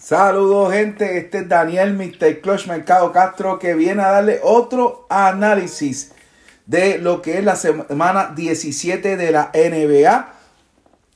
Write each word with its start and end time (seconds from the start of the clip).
Saludos 0.00 0.72
gente, 0.72 1.18
este 1.18 1.40
es 1.40 1.48
Daniel 1.50 1.92
Mr. 1.92 2.40
Clutch 2.40 2.66
Mercado 2.68 3.12
Castro 3.12 3.58
que 3.58 3.74
viene 3.74 4.02
a 4.02 4.10
darle 4.10 4.40
otro 4.42 5.04
análisis 5.10 6.12
de 6.64 6.96
lo 6.96 7.20
que 7.20 7.36
es 7.36 7.44
la 7.44 7.54
semana 7.54 8.32
17 8.34 9.18
de 9.18 9.30
la 9.30 9.50
NBA. 9.52 10.32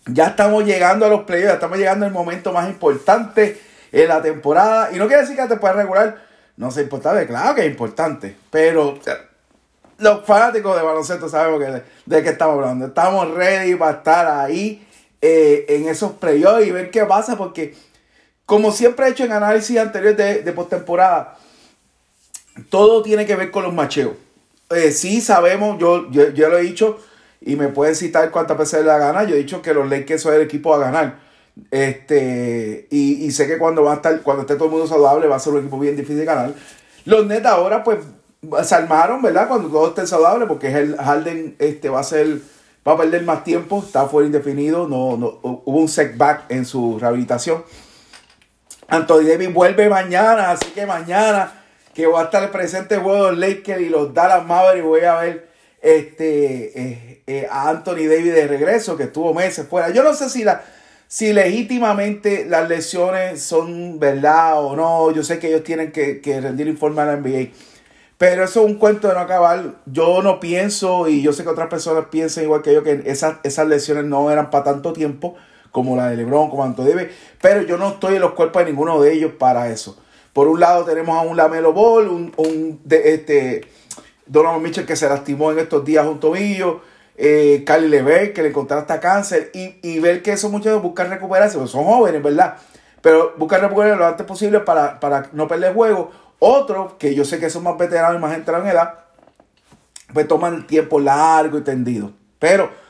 Ya 0.08 0.26
estamos 0.26 0.66
llegando 0.66 1.06
a 1.06 1.08
los 1.08 1.22
playoffs, 1.22 1.48
ya 1.48 1.54
estamos 1.54 1.78
llegando 1.78 2.04
al 2.04 2.12
momento 2.12 2.52
más 2.52 2.68
importante 2.68 3.58
en 3.90 4.06
la 4.06 4.20
temporada. 4.20 4.90
Y 4.92 4.98
no 4.98 5.06
quiere 5.06 5.22
decir 5.22 5.34
que 5.34 5.46
te 5.46 5.56
puedas 5.56 5.78
regular 5.78 6.18
no 6.58 6.70
sea 6.70 6.82
importante, 6.82 7.26
claro 7.26 7.54
que 7.54 7.62
es 7.62 7.70
importante, 7.70 8.36
pero 8.50 8.98
los 9.96 10.26
fanáticos 10.26 10.76
de 10.76 10.82
baloncesto 10.82 11.30
sabemos 11.30 11.58
que, 11.58 11.82
de, 12.04 12.22
qué 12.22 12.28
estamos 12.28 12.56
hablando. 12.56 12.88
Estamos 12.88 13.32
ready 13.32 13.76
para 13.76 13.92
estar 13.92 14.26
ahí 14.26 14.86
eh, 15.22 15.64
en 15.70 15.88
esos 15.88 16.12
playoffs 16.12 16.66
y 16.66 16.70
ver 16.70 16.90
qué 16.90 17.06
pasa, 17.06 17.38
porque 17.38 17.74
como 18.46 18.72
siempre 18.72 19.06
he 19.06 19.10
hecho 19.10 19.24
en 19.24 19.32
análisis 19.32 19.78
anteriores 19.78 20.16
de, 20.16 20.42
de 20.42 20.52
postemporada, 20.52 21.38
todo 22.68 23.02
tiene 23.02 23.26
que 23.26 23.36
ver 23.36 23.50
con 23.50 23.64
los 23.64 23.74
macheos. 23.74 24.12
Eh, 24.70 24.92
sí 24.92 25.20
sabemos, 25.20 25.78
yo, 25.78 26.10
yo, 26.10 26.48
lo 26.48 26.58
he 26.58 26.62
dicho 26.62 26.98
y 27.40 27.56
me 27.56 27.68
pueden 27.68 27.94
citar 27.94 28.30
cuántas 28.30 28.56
veces 28.56 28.80
le 28.80 28.86
da 28.86 28.98
gana. 28.98 29.24
Yo 29.24 29.34
he 29.34 29.38
dicho 29.38 29.62
que 29.62 29.74
los 29.74 29.88
Lakers 29.88 30.22
son 30.22 30.34
el 30.34 30.42
equipo 30.42 30.74
a 30.74 30.78
ganar. 30.78 31.18
Este, 31.70 32.88
y, 32.90 33.30
sé 33.30 33.46
que 33.46 33.58
cuando 33.58 33.82
va 33.84 33.92
a 33.92 33.96
estar, 33.96 34.20
cuando 34.22 34.42
esté 34.42 34.54
todo 34.54 34.66
el 34.66 34.70
mundo 34.72 34.86
saludable, 34.86 35.28
va 35.28 35.36
a 35.36 35.40
ser 35.40 35.52
un 35.52 35.60
equipo 35.60 35.78
bien 35.78 35.96
difícil 35.96 36.18
de 36.18 36.24
ganar. 36.24 36.52
Los 37.04 37.26
Nets 37.26 37.46
ahora, 37.46 37.84
pues, 37.84 37.98
se 38.64 38.74
armaron, 38.74 39.22
¿verdad? 39.22 39.48
Cuando 39.48 39.68
todo 39.68 39.88
esté 39.88 40.06
saludable, 40.06 40.46
porque 40.46 40.68
el 40.68 40.96
Harden 40.96 41.56
este, 41.58 41.88
va 41.90 42.00
a 42.00 42.04
ser, 42.04 42.40
va 42.86 42.92
a 42.92 42.96
perder 42.96 43.22
más 43.24 43.44
tiempo, 43.44 43.82
está 43.84 44.06
fuera 44.06 44.26
indefinido, 44.26 44.88
no, 44.88 45.16
no, 45.16 45.38
hubo 45.42 45.80
un 45.80 45.88
setback 45.88 46.50
en 46.50 46.64
su 46.64 46.98
rehabilitación. 46.98 47.62
Anthony 48.88 49.22
Davis 49.22 49.52
vuelve 49.52 49.88
mañana, 49.88 50.50
así 50.50 50.66
que 50.70 50.86
mañana 50.86 51.52
que 51.94 52.06
va 52.06 52.22
a 52.22 52.24
estar 52.24 52.50
presente 52.50 52.96
juego 52.96 53.26
de 53.26 53.30
los 53.32 53.38
Lakers 53.38 53.80
y 53.80 53.88
los 53.88 54.12
Dallas 54.12 54.44
Mavericks, 54.44 54.86
voy 54.86 55.00
a 55.02 55.14
ver 55.16 55.48
este, 55.80 56.80
eh, 56.80 57.22
eh, 57.26 57.46
a 57.50 57.70
Anthony 57.70 58.06
Davis 58.08 58.34
de 58.34 58.46
regreso, 58.48 58.96
que 58.96 59.04
estuvo 59.04 59.32
meses 59.32 59.66
fuera. 59.68 59.90
Yo 59.90 60.02
no 60.02 60.14
sé 60.14 60.28
si 60.28 60.42
la, 60.42 60.62
si 61.06 61.32
legítimamente 61.32 62.46
las 62.46 62.68
lesiones 62.68 63.40
son 63.40 64.00
verdad 64.00 64.60
o 64.62 64.74
no. 64.74 65.12
Yo 65.12 65.22
sé 65.22 65.38
que 65.38 65.48
ellos 65.48 65.62
tienen 65.62 65.92
que, 65.92 66.20
rendir 66.42 66.66
informe 66.66 67.02
a 67.02 67.04
la 67.04 67.16
NBA. 67.16 67.50
Pero 68.18 68.44
eso 68.44 68.60
es 68.60 68.66
un 68.66 68.78
cuento 68.78 69.08
de 69.08 69.14
no 69.14 69.20
acabar. 69.20 69.74
Yo 69.86 70.22
no 70.22 70.40
pienso, 70.40 71.08
y 71.08 71.22
yo 71.22 71.32
sé 71.32 71.42
que 71.42 71.50
otras 71.50 71.68
personas 71.68 72.06
piensan 72.10 72.44
igual 72.44 72.62
que 72.62 72.72
yo, 72.74 72.82
que 72.82 73.02
esas, 73.06 73.36
esas 73.44 73.68
lesiones 73.68 74.04
no 74.04 74.30
eran 74.30 74.50
para 74.50 74.64
tanto 74.64 74.92
tiempo, 74.92 75.36
como 75.74 75.96
la 75.96 76.08
de 76.08 76.16
Lebron, 76.16 76.50
como 76.50 76.62
Antonio 76.62 76.94
Pero 77.42 77.62
yo 77.62 77.76
no 77.76 77.88
estoy 77.88 78.14
en 78.14 78.20
los 78.20 78.34
cuerpos 78.34 78.64
de 78.64 78.70
ninguno 78.70 79.02
de 79.02 79.12
ellos 79.12 79.32
para 79.36 79.68
eso. 79.70 79.98
Por 80.32 80.46
un 80.46 80.60
lado 80.60 80.84
tenemos 80.84 81.18
a 81.18 81.22
un 81.22 81.36
Lamelo 81.36 81.72
Ball, 81.72 82.06
un, 82.06 82.32
un 82.36 82.80
de, 82.84 83.12
este, 83.12 83.62
Donovan 84.24 84.62
Mitchell 84.62 84.86
que 84.86 84.94
se 84.94 85.08
lastimó 85.08 85.50
en 85.50 85.58
estos 85.58 85.84
días 85.84 86.06
un 86.06 86.20
tobillo 86.20 86.80
eh, 87.16 87.64
Cali 87.66 87.88
Lever, 87.88 88.32
que 88.32 88.44
le 88.44 88.54
hasta 88.70 89.00
cáncer, 89.00 89.50
y, 89.52 89.98
ver 89.98 90.22
que 90.22 90.30
esos 90.30 90.48
muchachos 90.48 90.80
buscan 90.80 91.10
recuperarse, 91.10 91.58
pues 91.58 91.70
son 91.70 91.84
jóvenes, 91.84 92.22
¿verdad? 92.22 92.56
Pero 93.02 93.34
buscan 93.36 93.60
recuperarse 93.60 93.98
lo 93.98 94.06
antes 94.06 94.24
posible 94.24 94.60
para, 94.60 95.00
para 95.00 95.28
no 95.32 95.48
perder 95.48 95.74
juego. 95.74 96.12
Otros, 96.38 96.92
que 97.00 97.16
yo 97.16 97.24
sé 97.24 97.40
que 97.40 97.50
son 97.50 97.64
más 97.64 97.76
veteranos 97.76 98.16
y 98.16 98.20
más 98.20 98.32
entrados 98.32 98.64
en 98.64 98.70
edad, 98.70 98.94
pues 100.12 100.28
toman 100.28 100.68
tiempo 100.68 101.00
largo 101.00 101.58
y 101.58 101.62
tendido. 101.62 102.12
Pero 102.38 102.83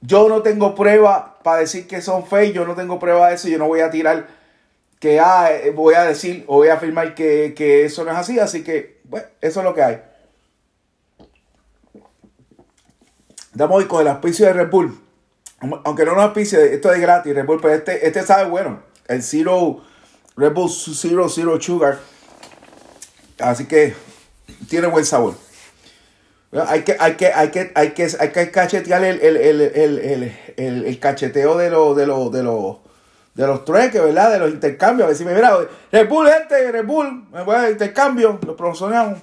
yo 0.00 0.28
no 0.28 0.42
tengo 0.42 0.74
prueba 0.74 1.38
para 1.42 1.60
decir 1.60 1.86
que 1.86 2.00
son 2.00 2.26
fake, 2.26 2.54
yo 2.54 2.66
no 2.66 2.74
tengo 2.74 2.98
prueba 2.98 3.28
de 3.28 3.34
eso, 3.34 3.48
yo 3.48 3.58
no 3.58 3.66
voy 3.66 3.80
a 3.80 3.90
tirar 3.90 4.28
que 5.00 5.20
ah, 5.20 5.50
eh, 5.52 5.70
voy 5.70 5.94
a 5.94 6.04
decir 6.04 6.44
o 6.48 6.56
voy 6.56 6.68
a 6.68 6.74
afirmar 6.74 7.14
que, 7.14 7.54
que 7.56 7.84
eso 7.84 8.04
no 8.04 8.10
es 8.10 8.16
así, 8.16 8.38
así 8.38 8.62
que 8.62 9.00
bueno, 9.04 9.26
eso 9.40 9.60
es 9.60 9.64
lo 9.64 9.74
que 9.74 9.82
hay. 9.82 10.02
Estamos 13.52 13.76
hoy 13.76 13.86
con 13.86 14.02
el 14.02 14.08
auspicio 14.08 14.46
de 14.46 14.52
Red 14.52 14.70
Bull. 14.70 15.00
Aunque 15.84 16.04
no 16.04 16.14
nos 16.14 16.24
auspicie, 16.24 16.74
esto 16.74 16.92
es 16.92 17.00
gratis, 17.00 17.34
Red 17.34 17.44
Bull, 17.46 17.58
pero 17.60 17.74
este, 17.74 18.06
este 18.06 18.22
sabe 18.22 18.48
bueno. 18.48 18.82
El 19.08 19.22
Zero, 19.22 19.82
Red 20.36 20.52
Bull 20.52 20.70
Zero 20.70 21.28
Zero 21.28 21.60
Sugar. 21.60 21.98
Así 23.40 23.66
que 23.66 23.94
tiene 24.68 24.86
buen 24.86 25.04
sabor. 25.04 25.34
Hay 26.52 26.82
que, 26.82 26.96
hay 26.98 27.14
que, 27.14 27.26
hay 27.26 27.50
que, 27.50 27.72
hay 27.74 27.90
que, 27.90 28.08
hay 28.18 28.30
que 28.30 28.50
cachetear 28.50 29.04
el, 29.04 29.20
el, 30.56 30.98
cacheteo 30.98 31.58
de 31.58 31.70
los, 31.70 31.96
de 31.96 32.06
los, 32.06 32.32
de 32.32 32.42
los, 32.42 32.76
de 33.34 33.46
los 33.46 33.64
trueques, 33.64 34.02
¿verdad? 34.02 34.32
De 34.32 34.38
los 34.38 34.50
intercambios. 34.50 35.04
A 35.04 35.08
ver 35.08 35.16
si 35.16 35.24
me 35.24 35.34
mira, 35.34 35.58
Red 35.92 36.08
Bull, 36.08 36.28
gente, 36.28 36.72
Red 36.72 36.86
Bull, 36.86 37.26
me 37.30 37.42
voy 37.42 37.56
a 37.56 37.70
intercambio, 37.70 38.38
lo 38.46 38.56
promocionamos. 38.56 39.18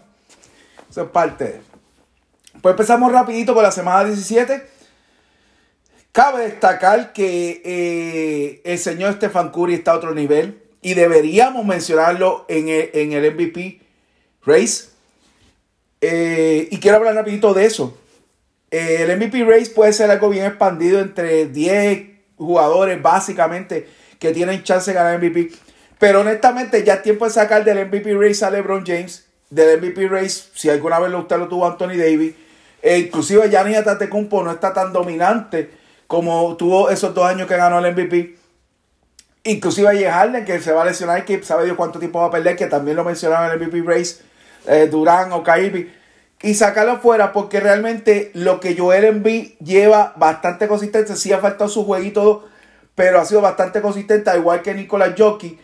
Eso 0.90 1.04
es 1.04 1.10
parte 1.10 1.62
pues 2.66 2.74
empezamos 2.74 3.12
rapidito 3.12 3.54
con 3.54 3.62
la 3.62 3.72
semana 3.72 4.06
17. 4.06 4.66
Cabe 6.12 6.46
destacar 6.46 7.14
que 7.14 7.62
eh, 7.64 8.62
el 8.64 8.80
señor 8.80 9.14
Stefan 9.14 9.52
Curry 9.52 9.76
está 9.76 9.92
a 9.92 9.98
otro 9.98 10.16
nivel 10.16 10.64
y 10.82 10.96
deberíamos 10.96 11.64
mencionarlo 11.64 12.46
en 12.48 12.70
el, 12.70 13.36
MVP 13.36 13.82
Race. 14.44 14.90
Eh, 16.08 16.68
y 16.70 16.80
quiero 16.80 16.98
hablar 16.98 17.16
rapidito 17.16 17.56
de 17.56 17.66
eso. 17.66 17.98
Eh, 18.70 18.98
el 19.00 19.18
MVP 19.18 19.44
Race 19.44 19.72
puede 19.72 19.92
ser 19.92 20.12
algo 20.12 20.30
bien 20.30 20.46
expandido 20.46 21.00
entre 21.00 21.48
10 21.48 22.10
jugadores 22.38 23.02
básicamente 23.02 23.90
que 24.20 24.32
tienen 24.32 24.62
chance 24.62 24.92
de 24.92 24.96
ganar 24.96 25.18
MVP. 25.18 25.52
Pero 25.98 26.22
honestamente 26.22 26.84
ya 26.84 26.96
es 26.96 27.02
tiempo 27.02 27.26
de 27.26 27.32
sacar 27.32 27.64
del 27.64 27.88
MVP 27.88 28.14
Race 28.14 28.46
a 28.46 28.52
LeBron 28.52 28.86
James. 28.86 29.26
Del 29.50 29.82
MVP 29.82 30.08
Race, 30.08 30.50
si 30.54 30.70
alguna 30.70 31.00
vez 31.00 31.12
usted 31.12 31.38
lo 31.38 31.48
tuvo 31.48 31.66
Anthony 31.66 31.98
Davis 31.98 32.36
e 32.84 33.00
inclusive 33.00 33.50
Gianni 33.50 33.74
Antetokounmpo 33.74 34.44
no 34.44 34.52
está 34.52 34.72
tan 34.72 34.94
dominante 34.94 35.72
como 36.06 36.56
tuvo 36.56 36.92
esos 36.92 37.16
dos 37.16 37.26
años 37.26 37.48
que 37.48 37.58
ganó 37.58 37.80
el 37.80 37.94
MVP. 37.94 38.36
Inclusive 39.44 40.08
a 40.08 40.14
Harden, 40.14 40.46
que 40.46 40.60
se 40.60 40.72
va 40.72 40.84
a 40.84 40.86
lesionar, 40.86 41.26
que 41.26 41.42
sabe 41.42 41.66
Dios 41.66 41.78
cuánto 41.78 41.98
tiempo 41.98 42.20
va 42.20 42.28
a 42.28 42.32
perder, 42.32 42.56
que 42.56 42.68
también 42.68 42.96
lo 42.96 43.04
mencionaba 43.04 43.48
en 43.48 43.60
el 43.60 43.68
MVP 43.68 43.82
Race, 43.88 44.18
eh, 44.68 44.88
Durán 44.90 45.32
o 45.32 45.44
Kyrie. 45.44 45.92
Y 46.42 46.54
sacarlo 46.54 47.00
fuera 47.00 47.32
porque 47.32 47.60
realmente 47.60 48.32
lo 48.34 48.60
que 48.60 48.78
Joel 48.78 49.06
Embiid 49.06 49.54
lleva 49.60 50.14
bastante 50.18 50.68
consistente. 50.68 51.16
Sí 51.16 51.34
ha 51.34 51.40
faltado 51.40 51.70
su 51.70 51.86
jueguito, 51.86 52.48
pero 52.94 53.20
ha 53.20 53.26
sido 53.26 53.42
bastante 53.42 53.82
consistente, 53.82 54.36
igual 54.38 54.62
que 54.62 54.74
Nicolás 54.74 55.14
Jockey. 55.18 55.60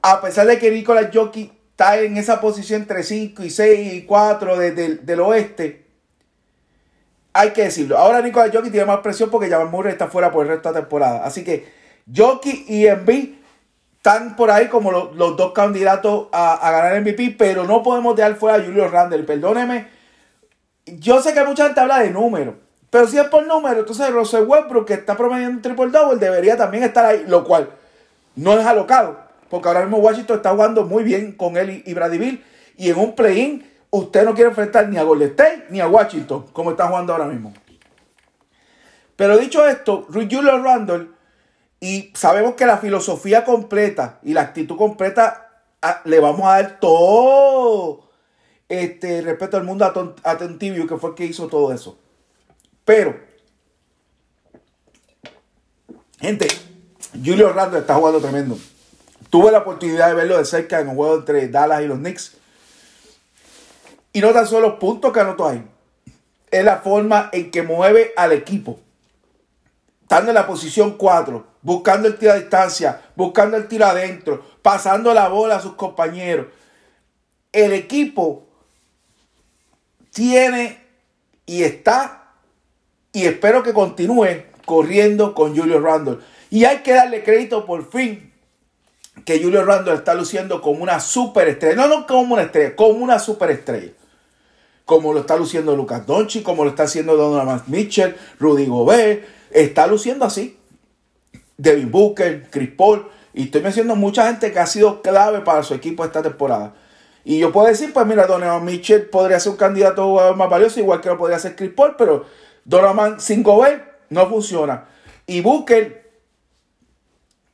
A 0.00 0.20
pesar 0.20 0.46
de 0.46 0.58
que 0.58 0.70
Nicolás 0.70 1.10
Jockey 1.12 1.52
está 1.70 2.00
en 2.00 2.16
esa 2.16 2.40
posición 2.40 2.82
entre 2.82 3.02
5 3.02 3.42
y 3.42 3.50
6 3.50 3.92
y 3.94 4.02
4 4.02 4.56
del 4.58 5.20
oeste, 5.20 5.84
hay 7.32 7.50
que 7.50 7.64
decirlo. 7.64 7.98
Ahora 7.98 8.20
Nicolás 8.20 8.50
Jockey 8.52 8.70
tiene 8.70 8.86
más 8.86 9.00
presión 9.00 9.30
porque 9.30 9.48
Jamal 9.48 9.70
Murray 9.70 9.92
está 9.92 10.08
fuera 10.08 10.30
por 10.30 10.44
el 10.44 10.52
resto 10.52 10.68
de 10.68 10.74
la 10.74 10.80
temporada. 10.80 11.24
Así 11.24 11.44
que 11.44 11.66
Jockey 12.14 12.64
y 12.68 12.86
Embiid 12.86 13.41
están 14.02 14.34
por 14.34 14.50
ahí 14.50 14.66
como 14.66 14.90
los, 14.90 15.36
dos 15.36 15.52
candidatos 15.52 16.26
a, 16.32 16.58
ganar 16.72 17.00
MVP, 17.00 17.36
pero 17.38 17.62
no 17.62 17.84
podemos 17.84 18.16
dejar 18.16 18.34
fuera 18.34 18.58
a 18.58 18.64
Julio 18.64 18.88
Randle. 18.88 19.22
Perdóneme. 19.22 19.86
Yo 20.86 21.22
sé 21.22 21.32
que 21.32 21.44
mucha 21.44 21.66
gente 21.66 21.78
habla 21.78 22.00
de 22.00 22.10
números, 22.10 22.56
pero 22.90 23.06
si 23.06 23.16
es 23.16 23.28
por 23.28 23.46
número, 23.46 23.78
entonces 23.78 24.10
Russell 24.10 24.42
Westbrook, 24.42 24.86
que 24.86 24.94
está 24.94 25.16
promediando 25.16 25.54
un 25.54 25.62
triple 25.62 25.86
double, 25.86 26.18
debería 26.18 26.56
también 26.56 26.82
estar 26.82 27.06
ahí, 27.06 27.22
lo 27.28 27.44
cual 27.44 27.70
no 28.34 28.58
es 28.58 28.66
alocado, 28.66 29.18
porque 29.48 29.68
ahora 29.68 29.82
mismo 29.82 29.98
Washington 29.98 30.38
está 30.38 30.50
jugando 30.50 30.84
muy 30.84 31.04
bien 31.04 31.30
con 31.30 31.56
él 31.56 31.70
y, 31.86 31.88
y 31.88 32.40
y 32.76 32.90
en 32.90 32.98
un 32.98 33.14
play-in 33.14 33.64
usted 33.90 34.24
no 34.24 34.34
quiere 34.34 34.50
enfrentar 34.50 34.88
ni 34.88 34.96
a 34.96 35.04
Golden 35.04 35.30
State 35.30 35.66
ni 35.70 35.80
a 35.80 35.86
Washington, 35.86 36.46
como 36.52 36.72
está 36.72 36.88
jugando 36.88 37.12
ahora 37.12 37.26
mismo. 37.26 37.54
Pero 39.14 39.38
dicho 39.38 39.64
esto, 39.64 40.08
Julio 40.12 40.60
Randall, 40.60 41.14
y 41.82 42.12
sabemos 42.14 42.54
que 42.54 42.64
la 42.64 42.78
filosofía 42.78 43.44
completa 43.44 44.20
y 44.22 44.34
la 44.34 44.42
actitud 44.42 44.76
completa 44.76 45.64
ah, 45.82 46.00
le 46.04 46.20
vamos 46.20 46.46
a 46.46 46.62
dar 46.62 46.78
todo 46.78 48.08
este 48.68 49.20
respeto 49.20 49.56
al 49.56 49.64
mundo 49.64 50.14
atentivo 50.22 50.86
que 50.86 50.96
fue 50.96 51.10
el 51.10 51.16
que 51.16 51.24
hizo 51.24 51.48
todo 51.48 51.72
eso. 51.72 51.98
Pero, 52.84 53.18
gente, 56.20 56.46
Julio 57.12 57.52
Randall 57.52 57.80
está 57.80 57.96
jugando 57.96 58.20
tremendo. 58.20 58.56
Tuve 59.28 59.50
la 59.50 59.58
oportunidad 59.58 60.06
de 60.06 60.14
verlo 60.14 60.38
de 60.38 60.44
cerca 60.44 60.78
en 60.78 60.86
un 60.86 60.94
juego 60.94 61.16
entre 61.16 61.48
Dallas 61.48 61.82
y 61.82 61.88
los 61.88 61.98
Knicks. 61.98 62.36
Y 64.12 64.20
no 64.20 64.32
tan 64.32 64.46
solo 64.46 64.68
los 64.68 64.78
puntos 64.78 65.12
que 65.12 65.18
anotó 65.18 65.48
ahí. 65.48 65.66
Es 66.48 66.64
la 66.64 66.76
forma 66.76 67.28
en 67.32 67.50
que 67.50 67.62
mueve 67.62 68.12
al 68.16 68.30
equipo. 68.30 68.78
Estando 70.12 70.30
en 70.30 70.34
la 70.34 70.46
posición 70.46 70.98
4, 70.98 71.46
buscando 71.62 72.06
el 72.06 72.18
tiro 72.18 72.32
a 72.32 72.34
distancia, 72.34 73.00
buscando 73.16 73.56
el 73.56 73.66
tiro 73.66 73.86
adentro, 73.86 74.44
pasando 74.60 75.14
la 75.14 75.28
bola 75.28 75.56
a 75.56 75.60
sus 75.62 75.72
compañeros. 75.72 76.48
El 77.50 77.72
equipo 77.72 78.46
tiene 80.12 80.84
y 81.46 81.62
está, 81.62 82.34
y 83.10 83.24
espero 83.24 83.62
que 83.62 83.72
continúe 83.72 84.42
corriendo 84.66 85.34
con 85.34 85.56
Julio 85.56 85.80
Randall. 85.80 86.22
Y 86.50 86.66
hay 86.66 86.80
que 86.80 86.92
darle 86.92 87.24
crédito 87.24 87.64
por 87.64 87.90
fin 87.90 88.34
que 89.24 89.42
Julio 89.42 89.64
Randle 89.64 89.94
está 89.94 90.12
luciendo 90.12 90.60
como 90.60 90.82
una 90.82 91.00
superestrella. 91.00 91.74
No, 91.74 91.88
no 91.88 92.06
como 92.06 92.34
una 92.34 92.42
estrella, 92.42 92.76
como 92.76 93.02
una 93.02 93.18
superestrella. 93.18 93.92
Como 94.84 95.14
lo 95.14 95.20
está 95.20 95.38
luciendo 95.38 95.74
Lucas 95.74 96.06
Donchi, 96.06 96.42
como 96.42 96.64
lo 96.64 96.70
está 96.70 96.82
haciendo 96.82 97.16
Donovan 97.16 97.62
Mitchell, 97.66 98.14
Rudy 98.38 98.66
Gobert. 98.66 99.40
Está 99.52 99.86
luciendo 99.86 100.24
así. 100.24 100.58
Devin 101.56 101.90
Booker, 101.90 102.48
Chris 102.50 102.70
Paul. 102.76 103.06
Y 103.34 103.44
estoy 103.44 103.62
mencionando 103.62 103.96
mucha 103.96 104.26
gente 104.26 104.52
que 104.52 104.58
ha 104.58 104.66
sido 104.66 105.02
clave 105.02 105.40
para 105.40 105.62
su 105.62 105.74
equipo 105.74 106.04
esta 106.04 106.22
temporada. 106.22 106.74
Y 107.24 107.38
yo 107.38 107.52
puedo 107.52 107.68
decir, 107.68 107.92
pues 107.92 108.06
mira, 108.06 108.26
Donovan 108.26 108.64
Mitchell 108.64 109.06
podría 109.06 109.38
ser 109.38 109.52
un 109.52 109.58
candidato 109.58 110.34
más 110.34 110.50
valioso, 110.50 110.80
igual 110.80 111.00
que 111.00 111.08
lo 111.08 111.18
podría 111.18 111.38
ser 111.38 111.54
Chris 111.54 111.70
Paul, 111.74 111.94
pero 111.96 112.26
Donovan 112.64 113.20
sin 113.20 113.42
Gobert 113.42 113.84
no 114.10 114.28
funciona. 114.28 114.86
Y 115.26 115.40
Booker, 115.40 116.10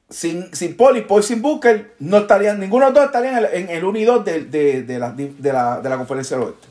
sin, 0.08 0.54
sin 0.54 0.76
Paul 0.76 0.96
y 0.96 1.02
Paul 1.02 1.22
sin 1.22 1.42
Booker, 1.42 1.94
no 1.98 2.18
estarían, 2.18 2.58
ninguno 2.58 2.86
de 2.86 2.92
los 2.92 2.94
dos 2.94 3.06
estarían 3.06 3.46
en 3.52 3.68
el, 3.68 3.84
1 3.84 3.98
y 3.98 4.04
2 4.04 4.24
de, 4.24 4.98
la, 4.98 5.12
de, 5.12 5.88
la, 5.88 5.96
conferencia 5.96 6.36
del 6.38 6.46
oeste. 6.46 6.66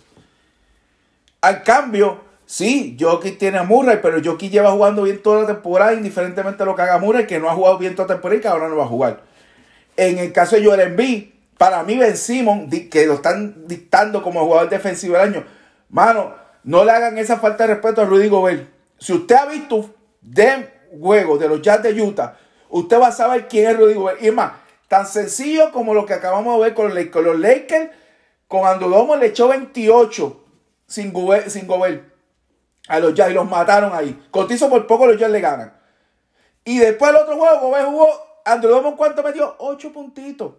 Al 1.41 1.61
cambio, 1.61 2.19
sí, 2.47 2.97
Jockey 2.99 3.33
tiene 3.33 3.59
a 3.59 3.63
Murray, 3.63 3.99
pero 4.01 4.19
Jockey 4.23 4.49
lleva 4.49 4.71
jugando 4.71 5.03
bien 5.03 5.21
toda 5.21 5.41
la 5.41 5.47
temporada, 5.47 5.93
indiferentemente 5.93 6.57
de 6.57 6.65
lo 6.65 6.75
que 6.75 6.81
haga 6.81 6.97
Murray, 6.97 7.27
que 7.27 7.39
no 7.39 7.47
ha 7.47 7.53
jugado 7.53 7.77
bien 7.77 7.93
toda 7.93 8.07
la 8.07 8.15
temporada 8.15 8.39
y 8.39 8.41
que 8.41 8.47
ahora 8.47 8.67
no 8.67 8.77
va 8.77 8.85
a 8.85 8.87
jugar. 8.87 9.21
En 9.95 10.17
el 10.17 10.31
caso 10.31 10.55
de 10.55 10.65
Joel 10.65 10.79
Embiid, 10.79 11.25
para 11.57 11.83
mí 11.83 11.97
Ben 11.97 12.17
Simon, 12.17 12.69
que 12.69 13.05
lo 13.05 13.15
están 13.15 13.67
dictando 13.67 14.23
como 14.23 14.43
jugador 14.45 14.69
defensivo 14.69 15.13
del 15.13 15.33
año, 15.33 15.43
mano, 15.89 16.33
no 16.63 16.83
le 16.83 16.91
hagan 16.91 17.17
esa 17.17 17.37
falta 17.37 17.65
de 17.65 17.75
respeto 17.75 18.01
a 18.01 18.05
Rudy 18.05 18.27
Gobert. 18.27 18.67
Si 18.97 19.13
usted 19.13 19.35
ha 19.35 19.45
visto 19.45 19.93
de 20.21 20.69
juegos 20.99 21.39
de 21.39 21.47
los 21.47 21.61
Jazz 21.61 21.83
de 21.83 22.01
Utah, 22.01 22.37
usted 22.69 22.99
va 22.99 23.07
a 23.07 23.11
saber 23.11 23.47
quién 23.47 23.69
es 23.69 23.77
Rudy 23.77 23.93
Gobert. 23.93 24.23
Y 24.23 24.31
más, 24.31 24.53
tan 24.87 25.05
sencillo 25.05 25.71
como 25.71 25.93
lo 25.93 26.05
que 26.05 26.13
acabamos 26.13 26.57
de 26.57 26.63
ver 26.63 26.73
con 26.73 27.25
los, 27.25 27.39
Lakers, 27.39 27.89
con 28.47 28.65
Andudomo 28.65 29.15
le 29.15 29.27
echó 29.27 29.47
28 29.47 30.43
sin 30.85 31.11
Gobert, 31.11 31.49
sin 31.49 31.67
Gobert 31.67 32.16
a 32.87 32.99
los 32.99 33.13
Jazz 33.13 33.31
y 33.31 33.33
los 33.33 33.49
mataron 33.49 33.93
ahí. 33.93 34.27
Contizo 34.31 34.69
por 34.69 34.85
poco 34.87 35.07
los 35.07 35.17
Jazz 35.17 35.31
le 35.31 35.41
ganan. 35.41 35.73
Y 36.63 36.79
después 36.79 37.11
el 37.11 37.17
otro 37.17 37.37
juego, 37.37 37.59
Gobert 37.61 37.87
jugó, 37.87 38.07
Andudomo 38.45 38.95
¿cuánto 38.95 39.23
metió? 39.23 39.55
8 39.59 39.93
puntitos 39.93 40.53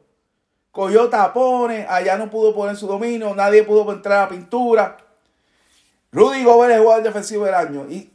cogió 0.70 1.08
tapones, 1.08 1.86
allá 1.88 2.16
no 2.16 2.30
pudo 2.30 2.54
poner 2.54 2.76
su 2.76 2.86
dominio, 2.86 3.34
nadie 3.34 3.64
pudo 3.64 3.90
entrar 3.92 4.18
a 4.18 4.22
la 4.22 4.28
pintura. 4.28 4.96
Rudy 6.12 6.44
Gobert 6.44 6.74
es 6.74 6.80
jugador 6.80 7.02
defensivo 7.02 7.44
del 7.44 7.54
año. 7.54 7.86
Y 7.90 8.12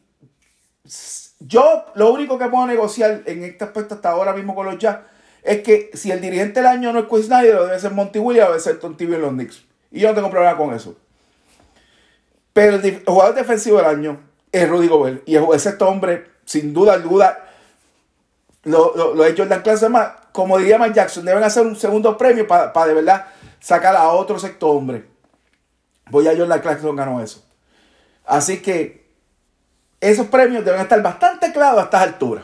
yo 1.39 1.86
lo 1.95 2.13
único 2.13 2.39
que 2.39 2.48
puedo 2.48 2.66
negociar 2.66 3.24
en 3.25 3.44
este 3.44 3.66
aspecto 3.66 3.95
hasta 3.95 4.12
ahora 4.12 4.33
mismo 4.33 4.56
con 4.56 4.66
los 4.66 4.77
Jazz 4.77 5.00
es 5.42 5.62
que 5.62 5.92
si 5.94 6.12
el 6.12 6.21
dirigente 6.21 6.62
del 6.62 6.68
año 6.68 6.94
no 6.94 7.00
es 7.00 7.06
Chris 7.07 7.25
Snyder, 7.25 7.54
lo 7.54 7.66
debe 7.66 7.80
ser 7.80 7.92
Monty 7.92 8.19
Williams, 8.19 8.50
debe 8.50 8.59
ser 8.62 8.80
Tom 8.80 8.95
en 8.98 9.21
los 9.21 9.31
Knicks. 9.31 9.66
Y 9.92 10.00
yo 10.00 10.07
no 10.07 10.16
tengo 10.16 10.30
problema 10.30 10.56
con 10.56 10.74
eso. 10.74 10.95
Pero 12.53 12.75
el 12.75 13.03
jugador 13.05 13.35
defensivo 13.35 13.77
del 13.77 13.88
año 13.88 14.19
es 14.51 14.69
Rudy 14.69 14.88
Gobert. 14.88 15.27
Y 15.27 15.35
ese 15.35 15.69
este 15.69 15.83
hombre, 15.83 16.31
sin 16.45 16.73
duda 16.73 16.94
alguna, 16.94 17.38
lo, 18.63 18.95
lo, 18.95 19.15
lo 19.15 19.23
Jordan 19.23 19.61
Clarkson 19.61 19.91
más, 19.91 20.11
como 20.31 20.57
diría 20.57 20.77
Mike 20.77 20.94
Jackson, 20.94 21.25
deben 21.25 21.44
hacer 21.44 21.65
un 21.65 21.75
segundo 21.75 22.17
premio 22.17 22.47
para 22.47 22.85
de 22.85 22.94
verdad 22.94 23.25
sacar 23.59 23.95
a 23.95 24.09
otro 24.09 24.38
sector 24.39 24.75
hombre. 24.75 25.05
Voy 26.09 26.27
a 26.27 26.38
Jordan 26.38 26.59
Clarkson 26.59 26.95
ganó 26.95 27.21
eso. 27.21 27.44
Así 28.25 28.61
que 28.61 29.03
esos 29.99 30.27
premios 30.27 30.63
deben 30.63 30.81
estar 30.81 31.01
bastante 31.01 31.51
claros 31.51 31.79
a 31.79 31.83
estas 31.85 32.01
alturas. 32.01 32.44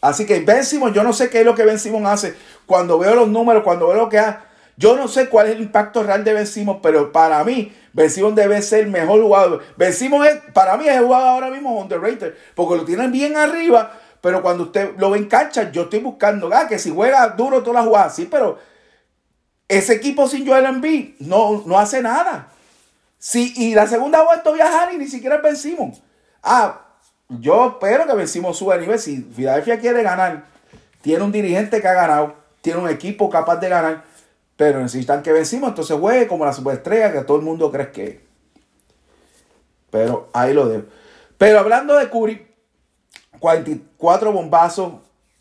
Así 0.00 0.26
que 0.26 0.40
Ben 0.40 0.64
Simon, 0.64 0.92
yo 0.92 1.02
no 1.02 1.12
sé 1.12 1.30
qué 1.30 1.40
es 1.40 1.46
lo 1.46 1.54
que 1.54 1.64
Ben 1.64 1.78
Simon 1.78 2.06
hace. 2.06 2.34
Cuando 2.66 2.98
veo 2.98 3.14
los 3.14 3.28
números, 3.28 3.62
cuando 3.62 3.88
veo 3.88 3.96
lo 3.96 4.08
que 4.08 4.18
hace, 4.18 4.38
yo 4.82 4.96
no 4.96 5.06
sé 5.06 5.28
cuál 5.28 5.46
es 5.46 5.52
el 5.52 5.60
impacto 5.60 6.02
real 6.02 6.24
de 6.24 6.32
Ben 6.32 6.80
pero 6.82 7.12
para 7.12 7.44
mí, 7.44 7.72
Ben 7.92 8.34
debe 8.34 8.60
ser 8.62 8.80
el 8.80 8.90
mejor 8.90 9.22
jugador. 9.22 9.62
Ben 9.76 9.90
es, 9.90 10.00
para 10.52 10.76
mí 10.76 10.88
es 10.88 10.96
el 10.96 11.04
jugador 11.04 11.28
ahora 11.28 11.50
mismo 11.50 11.80
underrated, 11.80 12.34
porque 12.56 12.74
lo 12.74 12.84
tienen 12.84 13.12
bien 13.12 13.36
arriba, 13.36 13.92
pero 14.20 14.42
cuando 14.42 14.64
usted 14.64 14.96
lo 14.98 15.10
ve 15.10 15.18
en 15.18 15.28
cancha, 15.28 15.70
yo 15.70 15.82
estoy 15.82 16.00
buscando, 16.00 16.50
ah, 16.52 16.66
que 16.66 16.80
si 16.80 16.90
juega 16.90 17.28
duro 17.28 17.62
todas 17.62 17.76
las 17.76 17.86
jugadas, 17.86 18.16
sí, 18.16 18.26
pero 18.28 18.58
ese 19.68 19.92
equipo 19.92 20.26
sin 20.26 20.44
Joel 20.44 20.66
Embiid 20.66 21.14
no, 21.20 21.62
no 21.64 21.78
hace 21.78 22.02
nada. 22.02 22.48
Sí, 23.20 23.54
y 23.56 23.76
la 23.76 23.86
segunda 23.86 24.24
vuelta 24.24 24.50
viajar 24.50 24.92
y 24.92 24.98
ni 24.98 25.06
siquiera 25.06 25.36
vencimos. 25.36 26.02
Ah, 26.42 26.80
yo 27.28 27.68
espero 27.68 28.04
que 28.04 28.14
vencimos 28.14 28.58
suba 28.58 28.74
de 28.74 28.80
nivel. 28.80 28.98
Si 28.98 29.22
Filadelfia 29.22 29.78
quiere 29.78 30.02
ganar, 30.02 30.42
tiene 31.02 31.22
un 31.22 31.30
dirigente 31.30 31.80
que 31.80 31.86
ha 31.86 31.94
ganado, 31.94 32.34
tiene 32.60 32.80
un 32.80 32.88
equipo 32.88 33.30
capaz 33.30 33.58
de 33.58 33.68
ganar, 33.68 34.04
pero 34.62 34.78
necesitan 34.78 35.24
que 35.24 35.32
vencimos, 35.32 35.70
entonces 35.70 35.98
juegue 35.98 36.28
como 36.28 36.44
la 36.44 36.52
superestrella 36.52 37.12
que 37.12 37.22
todo 37.22 37.36
el 37.36 37.42
mundo 37.42 37.72
cree 37.72 37.90
que 37.90 38.04
es. 38.04 38.16
Pero 39.90 40.28
ahí 40.32 40.54
lo 40.54 40.68
dejo. 40.68 40.84
Pero 41.36 41.58
hablando 41.58 41.96
de 41.96 42.08
Curry, 42.08 42.46
44 43.40 44.30
bombazos, 44.30 44.92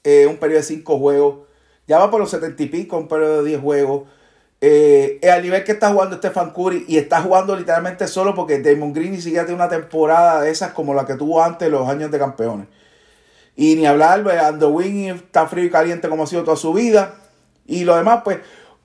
eh, 0.03 0.25
un 0.25 0.38
periodo 0.38 0.62
de 0.62 0.65
5 0.65 0.97
juegos. 0.97 1.35
Ya 1.85 2.00
va 2.00 2.09
por 2.09 2.19
los 2.19 2.31
70 2.31 2.63
y 2.63 2.65
pico, 2.65 2.97
un 2.97 3.07
periodo 3.07 3.44
de 3.44 3.50
10 3.50 3.62
juegos. 3.62 4.09
Eh, 4.59 5.19
al 5.31 5.44
nivel 5.44 5.63
que 5.63 5.73
está 5.73 5.91
jugando 5.91 6.18
Stefan 6.18 6.50
Curry 6.50 6.85
y 6.88 6.97
está 6.97 7.21
jugando 7.21 7.56
literalmente 7.56 8.07
solo 8.07 8.33
porque 8.33 8.59
Damon 8.59 8.91
Green 8.91 9.12
ni 9.12 9.21
siquiera 9.21 9.45
tiene 9.45 9.62
una 9.62 9.69
temporada 9.69 10.41
de 10.41 10.50
esas 10.50 10.73
como 10.73 10.95
la 10.95 11.06
que 11.06 11.13
tuvo 11.13 11.44
antes 11.44 11.69
los 11.69 11.88
años 11.88 12.09
de 12.09 12.18
campeones. 12.18 12.65
Y 13.56 13.75
ni 13.75 13.85
hablar, 13.85 14.23
pues, 14.23 14.35
Wing 14.63 15.09
está 15.09 15.45
frío 15.45 15.65
y 15.65 15.69
caliente 15.69 16.09
como 16.09 16.23
ha 16.23 16.25
sido 16.25 16.44
toda 16.44 16.57
su 16.57 16.73
vida. 16.73 17.13
Y 17.68 17.83
lo 17.83 17.95
demás, 17.95 18.21
pues, 18.23 18.39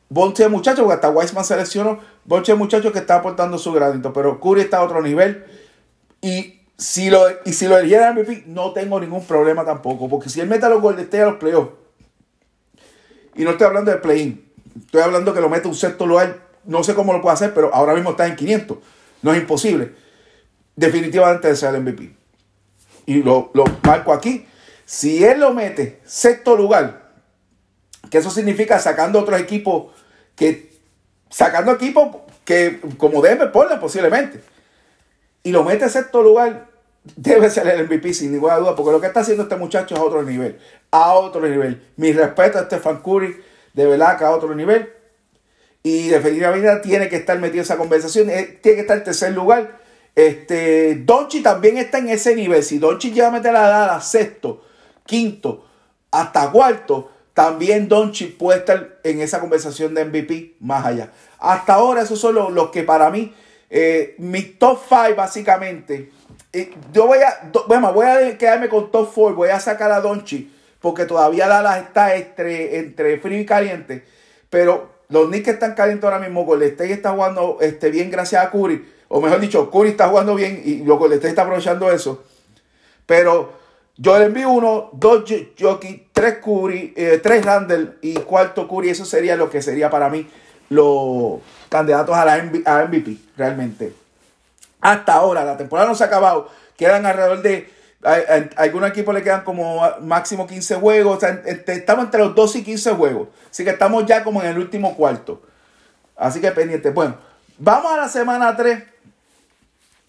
Bonche 0.09 0.45
de 0.45 0.49
muchachos, 0.49 0.81
porque 0.81 0.95
hasta 0.95 1.11
Weissman 1.11 1.45
seleccionó, 1.45 1.99
Bonche 2.25 2.53
de 2.53 2.59
muchachos 2.59 2.93
que 2.93 3.01
está 3.01 3.17
aportando 3.17 3.59
su 3.59 3.73
granito. 3.73 4.13
Pero 4.13 4.41
Curry 4.41 4.63
está 4.63 4.79
a 4.79 4.85
otro 4.85 5.03
nivel. 5.03 5.45
Y 6.21 6.61
si 6.79 7.11
lo, 7.11 7.27
y 7.45 7.53
si 7.53 7.67
lo 7.67 7.77
MVP, 7.77 8.45
no 8.47 8.73
tengo 8.73 9.01
ningún 9.01 9.25
problema 9.25 9.65
tampoco. 9.65 10.09
Porque 10.09 10.29
si 10.29 10.41
él 10.41 10.49
mete 10.49 10.67
a 10.67 10.69
los 10.69 10.81
Golden 10.81 11.09
a 11.13 11.27
los 11.27 11.37
playoffs, 11.37 11.73
y 13.35 13.45
no 13.45 13.51
estoy 13.51 13.67
hablando 13.67 13.91
de 13.91 13.99
play-in, 13.99 14.51
estoy 14.79 15.03
hablando 15.03 15.35
que 15.35 15.41
lo 15.41 15.49
mete 15.49 15.69
un 15.69 15.75
sexto 15.75 16.07
lugar, 16.07 16.47
no 16.65 16.83
sé 16.83 16.95
cómo 16.95 17.13
lo 17.13 17.21
puede 17.21 17.35
hacer, 17.35 17.53
pero 17.53 17.75
ahora 17.75 17.95
mismo 17.95 18.11
está 18.11 18.27
en 18.27 18.37
500. 18.37 18.79
No 19.23 19.33
es 19.33 19.41
imposible. 19.41 19.93
Definitivamente 20.75 21.55
ser 21.57 21.75
el 21.75 21.83
MVP. 21.83 22.15
Y 23.07 23.23
lo, 23.23 23.51
lo 23.55 23.65
marco 23.83 24.13
aquí. 24.13 24.47
Si 24.85 25.25
él 25.25 25.41
lo 25.41 25.53
mete 25.53 26.01
sexto 26.05 26.57
lugar, 26.57 27.06
que 28.11 28.19
eso 28.19 28.31
significa 28.31 28.79
sacando 28.79 29.21
otros 29.21 29.41
equipos 29.41 29.93
que 30.35 30.73
sacando 31.31 31.73
equipos 31.73 32.17
que 32.45 32.81
como 32.99 33.21
Denver, 33.23 33.51
Portland 33.51 33.81
posiblemente 33.81 34.41
y 35.47 35.53
lo 35.53 35.63
mete 35.63 35.85
en 35.85 35.91
sexto 35.91 36.23
lugar, 36.23 36.67
debe 37.15 37.49
ser 37.51 37.69
el 37.69 37.85
MVP 37.85 38.13
sin 38.13 38.33
ninguna 38.33 38.57
duda, 38.57 38.75
porque 38.75 38.91
lo 38.91 39.01
que 39.01 39.07
está 39.07 39.21
haciendo 39.21 39.45
este 39.45 39.55
muchacho 39.55 39.95
es 39.95 40.01
a 40.01 40.05
otro 40.05 40.25
nivel, 40.25 40.59
a 40.91 41.13
otro 41.13 41.41
nivel. 41.41 41.81
Mi 41.95 42.13
respeto 42.13 42.59
a 42.59 42.65
Stefan 42.65 43.01
Curry, 43.01 43.37
de 43.73 43.87
verdad 43.87 44.21
a 44.25 44.31
otro 44.33 44.57
nivel. 44.57 44.93
Y 45.85 46.09
definitivamente 46.09 46.69
tiene 46.83 47.09
que 47.09 47.15
estar 47.15 47.39
metido 47.39 47.59
en 47.59 47.63
esa 47.63 47.77
conversación, 47.77 48.29
eh, 48.29 48.59
tiene 48.61 48.75
que 48.75 48.81
estar 48.81 48.99
en 48.99 49.05
tercer 49.05 49.33
lugar. 49.33 49.79
Este, 50.17 50.97
Donchi 50.97 51.45
también 51.45 51.79
está 51.79 51.99
en 51.99 52.09
ese 52.09 52.35
nivel. 52.35 52.65
Si 52.65 52.79
Donchi 52.79 53.13
llega 53.13 53.29
a 53.29 53.31
meter 53.31 53.53
la 53.53 53.69
dada 53.69 54.01
sexto, 54.01 54.65
quinto, 55.07 55.65
hasta 56.11 56.51
cuarto, 56.51 57.13
también 57.37 57.87
Donchi 57.87 58.29
puede 58.29 58.61
estar 58.61 58.97
en 59.05 59.21
esa 59.21 59.41
conversación 59.41 59.93
de 59.93 60.07
MVP 60.07 60.55
más 60.61 60.87
allá. 60.87 61.13
Hasta 61.39 61.75
ahora, 61.75 62.01
esos 62.01 62.19
son 62.19 62.35
los 62.55 62.71
que 62.71 62.83
para 62.83 63.11
mí 63.11 63.35
eh, 63.69 64.15
mi 64.17 64.41
top 64.41 64.79
5 64.89 65.15
básicamente. 65.15 66.13
Eh, 66.51 66.73
yo 66.95 67.07
voy 67.07 67.19
a, 67.19 67.51
bueno, 67.69 67.93
voy 67.93 68.07
a 68.07 68.39
quedarme 68.39 68.71
con 68.71 68.91
top 68.91 69.13
4. 69.15 69.37
Voy 69.37 69.51
a 69.51 69.61
sacar 69.61 69.93
a 69.93 70.01
Donchi. 70.01 70.51
Porque 70.81 71.05
todavía 71.05 71.47
Dallas 71.47 71.85
está 71.85 72.17
entre, 72.17 72.79
entre 72.79 73.19
frío 73.19 73.39
y 73.39 73.45
caliente. 73.45 74.07
Pero 74.49 74.89
los 75.11 75.27
Knicks 75.27 75.49
están 75.49 75.75
calientes 75.75 76.05
ahora 76.05 76.21
mismo. 76.21 76.47
Golden 76.47 76.71
State 76.71 76.95
está 76.95 77.11
jugando 77.11 77.59
este, 77.61 77.91
bien 77.91 78.11
gracias 78.11 78.43
a 78.43 78.51
Curry. 78.51 78.83
O 79.09 79.21
mejor 79.21 79.41
dicho, 79.41 79.71
Curry 79.71 79.91
está 79.91 80.09
jugando 80.09 80.35
bien 80.37 80.63
y 80.65 80.79
los 80.85 80.99
Golden 80.99 81.19
State 81.19 81.33
está 81.33 81.43
aprovechando 81.43 81.93
eso. 81.93 82.25
Pero 83.05 83.66
yo 83.99 84.19
le 84.19 84.27
envío 84.27 84.51
uno, 84.51 84.91
dos 84.93 85.25
Jockey, 85.59 86.09
tres 86.13 86.39
Curry, 86.45 86.93
eh, 86.97 87.21
tres 87.23 87.45
Randall 87.45 87.99
y 88.03 88.15
cuarto 88.15 88.69
Curry. 88.69 88.91
Eso 88.91 89.07
sería 89.07 89.37
lo 89.37 89.49
que 89.49 89.63
sería 89.63 89.89
para 89.89 90.11
mí 90.11 90.29
los 90.69 91.41
candidatos 91.69 92.15
a 92.15 92.25
la 92.25 92.87
MVP, 92.87 93.17
realmente. 93.37 93.95
Hasta 94.81 95.15
ahora, 95.15 95.45
la 95.45 95.57
temporada 95.57 95.89
no 95.89 95.95
se 95.95 96.05
ha 96.05 96.09
acabado. 96.09 96.51
Quedan 96.77 97.07
alrededor 97.07 97.41
de. 97.43 97.75
A, 98.05 98.17
algunos 98.63 98.91
equipos 98.91 99.15
le 99.15 99.23
quedan 99.23 99.43
como 99.43 99.83
máximo 100.03 100.47
15 100.47 100.75
juegos. 100.77 101.23
estamos 101.23 102.05
entre 102.05 102.21
los 102.21 102.35
12 102.35 102.59
y 102.59 102.63
15 102.65 102.93
juegos. 102.93 103.29
Así 103.51 103.65
que 103.65 103.71
estamos 103.71 104.05
ya 104.05 104.23
como 104.23 104.43
en 104.43 104.49
el 104.49 104.59
último 104.59 104.95
cuarto. 104.95 105.43
Así 106.17 106.41
que 106.41 106.51
pendiente. 106.53 106.91
Bueno, 106.91 107.17
vamos 107.59 107.93
a 107.93 107.97
la 107.97 108.09
semana 108.09 108.55
3. 108.55 108.83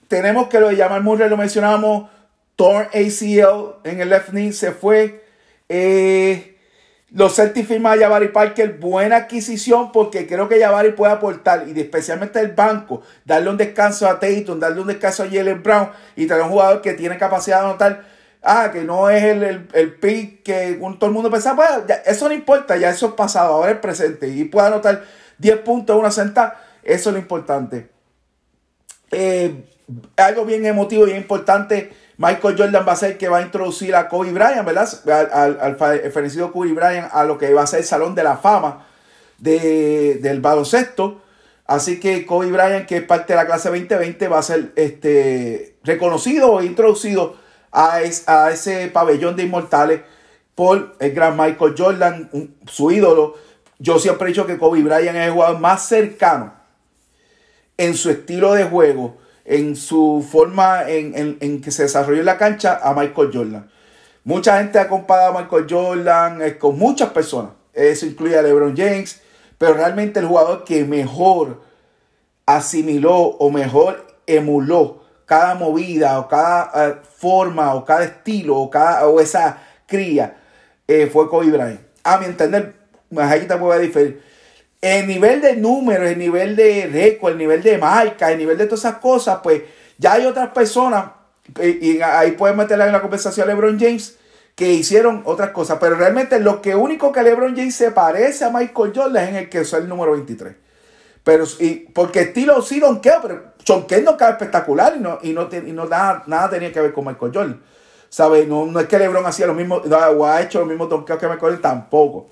Tenemos 0.10 0.48
que 0.48 0.60
lo 0.60 0.68
de 0.68 0.76
Jamal 0.76 1.04
Murray, 1.04 1.30
lo 1.30 1.38
mencionamos. 1.38 2.10
Torn 2.58 2.88
ACL 2.88 3.76
en 3.84 4.02
el 4.02 4.10
left 4.10 4.32
knee 4.32 4.52
se 4.52 4.72
fue. 4.72 5.24
Eh, 5.70 6.58
Los 7.12 7.36
Celtics 7.36 7.68
firman 7.68 7.98
a 7.98 8.02
Jabari 8.02 8.30
Parker, 8.30 8.80
buena 8.80 9.16
adquisición 9.16 9.92
porque 9.92 10.28
creo 10.28 10.50
que 10.50 10.60
Jabari 10.60 10.92
puede 10.92 11.14
aportar 11.14 11.66
y 11.68 11.80
especialmente 11.80 12.40
el 12.40 12.52
banco, 12.54 13.04
darle 13.24 13.52
un 13.52 13.58
descanso 13.58 14.08
a 14.08 14.20
Tatum, 14.20 14.60
darle 14.60 14.82
un 14.82 14.88
descanso 14.88 15.24
a 15.24 15.28
Jalen 15.28 15.62
Brown 15.62 15.92
y 16.16 16.26
tener 16.26 16.44
un 16.44 16.50
jugador 16.50 16.82
que 16.82 16.94
tiene 16.96 17.18
capacidad 17.18 17.60
de 17.62 17.66
anotar. 17.68 18.18
Ah, 18.42 18.72
que 18.72 18.84
no 18.84 19.10
es 19.10 19.24
el, 19.24 19.68
el, 19.74 19.94
pick 19.96 20.44
que 20.44 20.80
todo 21.00 21.08
el 21.08 21.12
mundo 21.12 21.30
pensaba, 21.30 21.56
bueno, 21.56 22.02
eso 22.06 22.28
no 22.28 22.34
importa, 22.34 22.78
ya 22.78 22.90
eso 22.92 23.08
es 23.08 23.14
pasado, 23.14 23.56
ahora 23.56 23.72
es 23.72 23.80
presente 23.80 24.30
y 24.30 24.46
puede 24.46 24.68
anotar 24.68 25.04
10 25.38 25.58
puntos, 25.60 25.98
una 25.98 26.12
sentada, 26.12 26.64
eso 26.84 27.10
es 27.10 27.14
lo 27.14 27.20
importante. 27.20 27.90
Eh, 29.12 29.64
algo 30.16 30.46
bien 30.46 30.66
emotivo 30.66 31.08
y 31.08 31.12
importante 31.12 31.92
Michael 32.18 32.58
Jordan 32.58 32.84
va 32.88 32.94
a 32.94 32.96
ser 32.96 33.18
que 33.18 33.30
va 33.30 33.38
a 33.38 33.42
introducir 33.44 33.96
a 33.96 34.10
Kobe 34.10 34.32
Bryant, 34.32 34.66
¿verdad? 34.66 34.90
Al, 35.32 35.60
al, 35.62 36.12
fenecido 36.12 36.52
Kobe 36.52 36.74
Bryant 36.74 37.10
a 37.14 37.24
lo 37.24 37.38
que 37.38 37.54
va 37.54 37.62
a 37.62 37.68
ser 37.68 37.80
el 37.80 37.86
Salón 37.86 38.16
de 38.16 38.24
la 38.24 38.38
Fama 38.38 38.88
del 39.38 40.42
baloncesto. 40.42 41.22
Así 41.68 42.00
que 42.00 42.26
Kobe 42.26 42.52
Bryant, 42.52 42.88
que 42.88 42.98
es 42.98 43.04
parte 43.04 43.34
de 43.34 43.38
la 43.38 43.46
clase 43.46 43.70
2020, 43.70 44.28
va 44.30 44.40
a 44.40 44.44
ser 44.44 44.72
este, 44.76 45.76
reconocido 45.84 46.60
e 46.60 46.66
introducido 46.66 47.36
a, 47.72 48.00
a 48.26 48.52
ese 48.52 48.88
pabellón 48.88 49.36
de 49.36 49.44
inmortales 49.44 50.02
por 50.56 50.96
el 51.00 51.12
gran 51.12 51.38
Michael 51.38 51.76
Jordan, 51.78 52.56
su 52.66 52.90
ídolo. 52.90 53.36
Yo 53.78 54.00
siempre 54.00 54.28
he 54.28 54.30
dicho 54.30 54.48
que 54.48 54.58
Kobe 54.58 54.82
Bryant 54.82 55.18
es 55.18 55.28
el 55.28 55.34
jugador 55.34 55.60
más 55.60 55.88
cercano 55.88 56.56
en 57.78 57.96
su 57.96 58.10
estilo 58.10 58.54
de 58.54 58.64
juego 58.64 59.18
en 59.48 59.78
su 59.78 60.28
forma 60.30 60.90
en, 60.90 61.62
que 61.62 61.72
se 61.72 61.84
desarrolló 61.84 62.20
en 62.20 62.26
la 62.26 62.38
cancha 62.38 62.80
a 62.84 62.94
Michael 62.94 63.32
Jordan. 63.34 63.72
Mucha 64.26 64.58
gente 64.58 64.78
ha 64.78 64.90
comparado 64.90 65.38
a 65.38 65.42
Michael 65.42 65.66
Jordan 65.70 66.42
eh, 66.42 66.58
con 66.58 66.78
muchas 66.78 67.12
personas. 67.12 67.52
Eso 67.74 68.06
incluye 68.06 68.38
a 68.38 68.42
LeBron 68.42 68.76
James. 68.76 69.22
Pero 69.58 69.74
realmente 69.74 70.20
el 70.20 70.28
jugador 70.28 70.66
que 70.66 70.84
mejor 70.84 71.62
asimiló 72.46 73.16
o 73.16 73.50
mejor 73.50 74.06
emuló 74.28 75.02
cada 75.26 75.56
movida 75.56 76.20
o 76.20 76.28
cada 76.28 76.72
eh, 76.76 76.96
forma 77.18 77.74
o 77.74 77.86
cada 77.86 78.04
estilo 78.04 78.58
o, 78.58 78.70
cada, 78.70 79.08
o 79.08 79.20
esa 79.22 79.62
cría 79.88 80.38
eh, 80.88 81.08
fue 81.08 81.30
Kobe 81.30 81.50
Bryant. 81.50 81.80
A 82.04 82.18
mi 82.18 82.26
entender, 82.26 82.76
ahí 83.18 83.48
te 83.48 83.56
puedo 83.56 83.80
diferir. 83.80 84.22
El 84.82 85.08
nivel 85.08 85.42
de 85.42 85.56
números, 85.56 86.08
el 86.08 86.20
nivel 86.20 86.56
de 86.56 86.88
récord, 86.88 87.32
el 87.32 87.38
nivel 87.38 87.64
de 87.64 87.78
marca, 87.78 88.32
el 88.32 88.38
nivel 88.38 88.58
de 88.58 88.66
todas 88.66 88.82
esas 88.82 88.98
cosas, 88.98 89.40
pues 89.42 89.64
ya 89.98 90.14
hay 90.14 90.26
otras 90.26 90.50
personas, 90.50 91.12
y, 91.62 92.02
ahí 92.02 92.32
pueden 92.32 92.58
meterla 92.58 92.86
en 92.86 92.92
la 92.92 93.02
conversación 93.02 93.48
a 93.48 93.54
LeBron 93.54 93.80
James, 93.80 94.18
que 94.56 94.74
hicieron 94.74 95.22
otras 95.26 95.52
cosas. 95.52 95.78
Pero 95.80 95.96
realmente 95.96 96.40
lo 96.40 96.62
que 96.62 96.76
único 96.76 97.12
que 97.12 97.24
LeBron 97.24 97.56
James 97.56 97.76
se 97.76 97.92
parece 97.92 98.46
a 98.46 98.50
Michael 98.50 98.92
Jordan 98.96 99.24
es 99.24 99.30
en 99.30 99.36
el 99.36 99.50
que 99.50 99.62
es 99.62 99.74
el 99.74 99.88
número 99.88 100.14
23. 100.14 100.56
Pero, 101.24 101.46
y, 101.60 101.76
porque 101.94 102.22
estilo 102.22 102.62
sí 102.62 102.80
donqueo, 102.80 103.20
pero 103.22 103.44
Chonqueo 103.64 104.02
no 104.02 104.16
cae 104.16 104.32
espectacular 104.32 104.96
y 104.96 105.00
no, 105.00 105.20
y 105.22 105.34
no, 105.34 105.50
y 105.52 105.72
no 105.74 105.86
nada, 105.86 106.24
nada 106.26 106.50
tenía 106.50 106.72
que 106.72 106.80
ver 106.80 106.94
con 106.94 107.06
Michael 107.06 107.32
Jordan. 107.34 107.62
¿Sabes? 108.10 108.48
No, 108.48 108.66
no 108.66 108.80
es 108.80 108.88
que 108.88 108.98
LeBron 108.98 109.26
hacía 109.26 109.46
lo 109.46 109.54
mismo, 109.54 109.76
o 109.76 110.26
ha 110.26 110.42
hecho 110.42 110.60
los 110.60 110.68
mismos 110.68 110.90
donkeos 110.90 111.20
que 111.20 111.28
Michael 111.28 111.42
Jordan, 111.42 111.62
tampoco. 111.62 112.32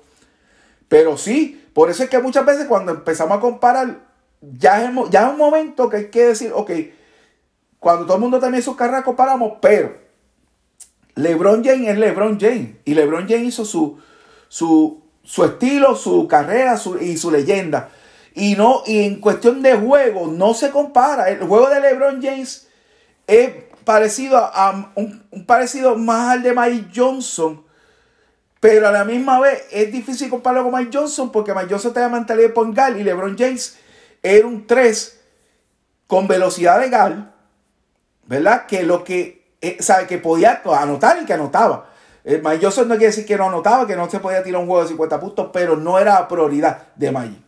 Pero 0.88 1.18
sí, 1.18 1.65
por 1.76 1.90
eso 1.90 2.04
es 2.04 2.08
que 2.08 2.18
muchas 2.20 2.46
veces 2.46 2.64
cuando 2.64 2.90
empezamos 2.92 3.36
a 3.36 3.40
comparar, 3.42 3.98
ya 4.40 4.82
es, 4.82 4.88
un 4.88 5.36
momento 5.36 5.90
que 5.90 5.98
hay 5.98 6.06
que 6.06 6.28
decir, 6.28 6.50
ok, 6.54 6.70
cuando 7.78 8.06
todo 8.06 8.14
el 8.14 8.22
mundo 8.22 8.40
también 8.40 8.62
sus 8.62 8.76
carreras 8.76 9.04
comparamos, 9.04 9.58
pero 9.60 9.94
LeBron 11.16 11.62
James 11.62 11.88
es 11.88 11.98
LeBron 11.98 12.40
James. 12.40 12.76
Y 12.86 12.94
LeBron 12.94 13.28
James 13.28 13.48
hizo 13.48 13.66
su, 13.66 13.98
su, 14.48 15.02
su 15.22 15.44
estilo, 15.44 15.94
su 15.96 16.26
carrera 16.26 16.80
y 17.02 17.18
su 17.18 17.30
leyenda. 17.30 17.90
Y, 18.34 18.54
no, 18.54 18.82
y 18.86 19.02
en 19.02 19.20
cuestión 19.20 19.60
de 19.60 19.74
juego, 19.74 20.28
no 20.28 20.54
se 20.54 20.70
compara. 20.70 21.28
El 21.28 21.40
juego 21.40 21.68
de 21.68 21.80
LeBron 21.80 22.22
James 22.22 22.68
es 23.26 23.50
parecido 23.84 24.38
a, 24.38 24.92
un, 24.94 25.26
un, 25.30 25.44
parecido 25.44 25.94
más 25.94 26.30
al 26.30 26.42
de 26.42 26.54
Mike 26.54 26.88
Johnson 26.96 27.65
pero 28.66 28.88
a 28.88 28.90
la 28.90 29.04
misma 29.04 29.38
vez 29.38 29.62
es 29.70 29.92
difícil 29.92 30.28
compararlo 30.28 30.68
con 30.68 30.76
Mike 30.76 30.90
Johnson 30.92 31.30
porque 31.30 31.54
Mike 31.54 31.68
Johnson 31.70 31.92
tenía 31.92 32.08
mentalidad 32.08 32.48
de 32.48 32.52
Pongal 32.52 32.98
y 32.98 33.04
LeBron 33.04 33.38
James 33.38 33.78
era 34.20 34.44
un 34.44 34.66
3 34.66 35.20
con 36.08 36.26
velocidad 36.26 36.80
de 36.80 36.90
gal, 36.90 37.32
¿verdad? 38.24 38.66
Que 38.66 38.82
lo 38.82 39.04
que, 39.04 39.54
eh, 39.60 39.76
sabe, 39.78 40.08
que 40.08 40.18
podía 40.18 40.62
anotar 40.64 41.22
y 41.22 41.24
que 41.24 41.32
anotaba. 41.32 41.90
Eh, 42.24 42.42
Mike 42.44 42.58
Johnson 42.60 42.88
no 42.88 42.96
quiere 42.96 43.12
decir 43.12 43.24
que 43.24 43.36
no 43.36 43.46
anotaba, 43.46 43.86
que 43.86 43.94
no 43.94 44.10
se 44.10 44.18
podía 44.18 44.42
tirar 44.42 44.60
un 44.60 44.66
juego 44.66 44.82
de 44.82 44.88
50 44.88 45.20
puntos, 45.20 45.50
pero 45.52 45.76
no 45.76 46.00
era 46.00 46.26
prioridad 46.26 46.88
de 46.96 47.12
Mike, 47.12 47.40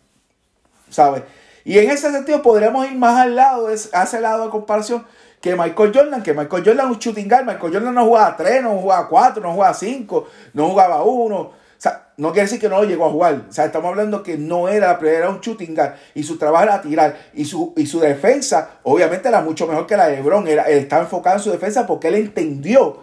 ¿sabes? 0.89 1.25
Y 1.65 1.79
en 1.79 1.91
ese 1.91 2.13
sentido 2.13 2.43
podríamos 2.43 2.87
ir 2.87 2.97
más 2.97 3.19
al 3.19 3.35
lado, 3.35 3.67
a 3.67 4.03
ese 4.05 4.21
lado 4.21 4.45
de 4.45 4.51
comparación 4.51 5.05
que 5.41 5.55
Michael 5.55 5.93
Jordan, 5.95 6.23
que 6.23 6.35
Michael 6.35 6.65
Jordan 6.65 6.87
es 6.87 6.93
un 6.93 6.99
shooting 6.99 7.29
guard, 7.29 7.45
Michael 7.45 7.73
Jordan 7.73 7.95
no 7.95 8.05
jugaba 8.07 8.37
3, 8.37 8.63
no 8.63 8.71
jugaba 8.79 9.09
4, 9.09 9.43
no 9.43 9.53
jugaba 9.53 9.75
5, 9.75 10.29
no 10.55 10.69
jugaba 10.69 11.03
1. 11.03 11.37
O 11.37 11.81
sea, 11.81 12.09
no 12.17 12.33
quiere 12.33 12.47
decir 12.47 12.61
que 12.61 12.69
no 12.69 12.81
lo 12.81 12.89
llegó 12.89 13.07
a 13.07 13.11
jugar. 13.11 13.45
O 13.49 13.53
sea, 13.53 13.67
estamos 13.67 13.91
hablando 13.91 14.23
que 14.25 14.37
no 14.37 14.69
era, 14.69 14.99
era 15.01 15.31
un 15.31 15.41
shooting 15.41 15.77
guard 15.77 15.95
y 16.15 16.25
su 16.25 16.39
trabajo 16.39 16.65
era 16.65 16.83
tirar. 16.83 17.17
Y 17.35 17.45
su, 17.45 17.73
y 17.77 17.87
su 17.87 18.01
defensa, 18.01 18.81
obviamente, 18.83 19.29
era 19.29 19.43
mucho 19.43 19.69
mejor 19.69 19.87
que 19.87 19.97
la 19.97 20.09
de 20.09 20.17
LeBron. 20.17 20.49
Era, 20.49 20.65
él 20.65 20.79
estaba 20.79 21.03
enfocado 21.03 21.37
en 21.37 21.43
su 21.43 21.53
defensa 21.53 21.87
porque 21.87 22.09
él 22.09 22.17
entendió 22.17 22.99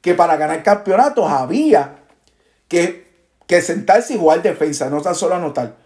que 0.00 0.14
para 0.14 0.36
ganar 0.36 0.62
campeonatos 0.62 1.30
había 1.30 1.96
que, 2.66 3.08
que 3.46 3.60
sentarse 3.60 4.14
y 4.14 4.18
jugar 4.18 4.40
defensa, 4.40 4.88
no 4.88 5.02
tan 5.02 5.14
solo 5.14 5.34
anotar. 5.34 5.76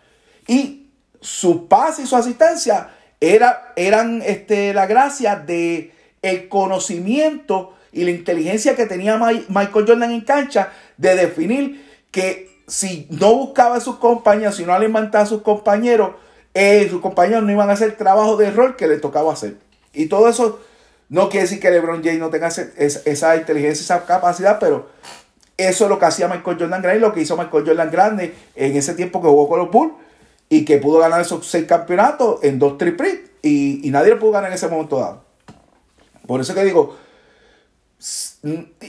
Y 0.46 0.90
su 1.20 1.66
pase 1.66 2.02
y 2.02 2.06
su 2.06 2.14
asistencia 2.14 2.88
era, 3.22 3.72
eran 3.76 4.20
este, 4.26 4.74
la 4.74 4.86
gracia 4.86 5.36
de 5.36 5.92
el 6.22 6.48
conocimiento 6.48 7.72
y 7.92 8.04
la 8.04 8.10
inteligencia 8.10 8.74
que 8.74 8.86
tenía 8.86 9.16
Michael 9.16 9.86
Jordan 9.86 10.10
en 10.10 10.22
cancha 10.22 10.72
de 10.96 11.14
definir 11.14 11.86
que 12.10 12.50
si 12.66 13.06
no 13.10 13.34
buscaba 13.34 13.76
a 13.76 13.80
sus 13.80 13.96
compañeros, 13.96 14.56
si 14.56 14.64
no 14.64 14.74
alimentaba 14.74 15.22
a 15.22 15.26
sus 15.26 15.42
compañeros, 15.42 16.16
eh, 16.52 16.88
sus 16.90 17.00
compañeros 17.00 17.44
no 17.44 17.52
iban 17.52 17.70
a 17.70 17.74
hacer 17.74 17.90
el 17.90 17.96
trabajo 17.96 18.36
de 18.36 18.50
rol 18.50 18.74
que 18.74 18.88
le 18.88 18.98
tocaba 18.98 19.32
hacer. 19.32 19.56
Y 19.92 20.06
todo 20.06 20.28
eso 20.28 20.58
no 21.08 21.28
quiere 21.28 21.44
decir 21.44 21.60
que 21.60 21.70
LeBron 21.70 22.02
James 22.02 22.18
no 22.18 22.30
tenga 22.30 22.48
esa 22.48 23.36
inteligencia, 23.36 23.82
esa 23.82 24.04
capacidad, 24.04 24.58
pero 24.58 24.88
eso 25.56 25.84
es 25.84 25.90
lo 25.90 25.98
que 25.98 26.06
hacía 26.06 26.26
Michael 26.26 26.56
Jordan 26.58 26.82
grande, 26.82 27.00
lo 27.00 27.12
que 27.12 27.20
hizo 27.20 27.36
Michael 27.36 27.64
Jordan 27.66 27.90
grande 27.90 28.34
en 28.56 28.76
ese 28.76 28.94
tiempo 28.94 29.22
que 29.22 29.28
jugó 29.28 29.48
con 29.48 29.60
los 29.60 29.70
Bulls 29.70 29.92
y 30.52 30.66
que 30.66 30.76
pudo 30.76 30.98
ganar 30.98 31.22
esos 31.22 31.46
seis 31.46 31.64
campeonatos 31.64 32.44
en 32.44 32.58
dos 32.58 32.76
triple 32.76 33.24
y, 33.40 33.88
y 33.88 33.90
nadie 33.90 34.10
lo 34.10 34.18
pudo 34.18 34.32
ganar 34.32 34.50
en 34.50 34.54
ese 34.56 34.68
momento 34.68 35.00
dado. 35.00 35.24
Por 36.26 36.42
eso 36.42 36.52
que 36.52 36.62
digo, 36.62 36.94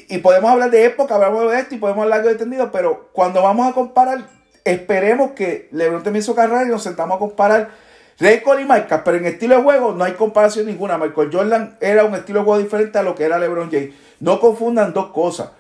y 0.10 0.18
podemos 0.18 0.52
hablar 0.52 0.70
de 0.72 0.84
época, 0.84 1.16
hablamos 1.16 1.50
de 1.50 1.60
esto 1.60 1.76
y 1.76 1.78
podemos 1.78 2.04
hablar 2.04 2.22
de 2.22 2.32
extendido, 2.32 2.70
pero 2.70 3.08
cuando 3.14 3.42
vamos 3.42 3.66
a 3.66 3.74
comparar, 3.74 4.26
esperemos 4.66 5.32
que 5.32 5.70
LeBron 5.72 6.04
termine 6.04 6.22
su 6.22 6.36
carrera 6.36 6.66
y 6.66 6.68
nos 6.68 6.84
sentamos 6.84 7.16
a 7.16 7.20
comparar 7.20 7.70
récord 8.20 8.60
y 8.60 8.66
marcas, 8.66 9.02
pero 9.06 9.16
en 9.16 9.26
estilo 9.26 9.56
de 9.56 9.64
juego 9.64 9.94
no 9.94 10.04
hay 10.04 10.16
comparación 10.16 10.66
ninguna. 10.66 10.98
Michael 10.98 11.30
Jordan 11.32 11.78
era 11.80 12.04
un 12.04 12.14
estilo 12.14 12.40
de 12.40 12.46
juego 12.46 12.62
diferente 12.62 12.98
a 12.98 13.04
lo 13.04 13.16
que 13.16 13.24
era 13.24 13.40
LeBron 13.40 13.72
James. 13.72 13.94
No 14.20 14.42
confundan 14.42 14.92
dos 14.92 15.14
cosas. 15.14 15.52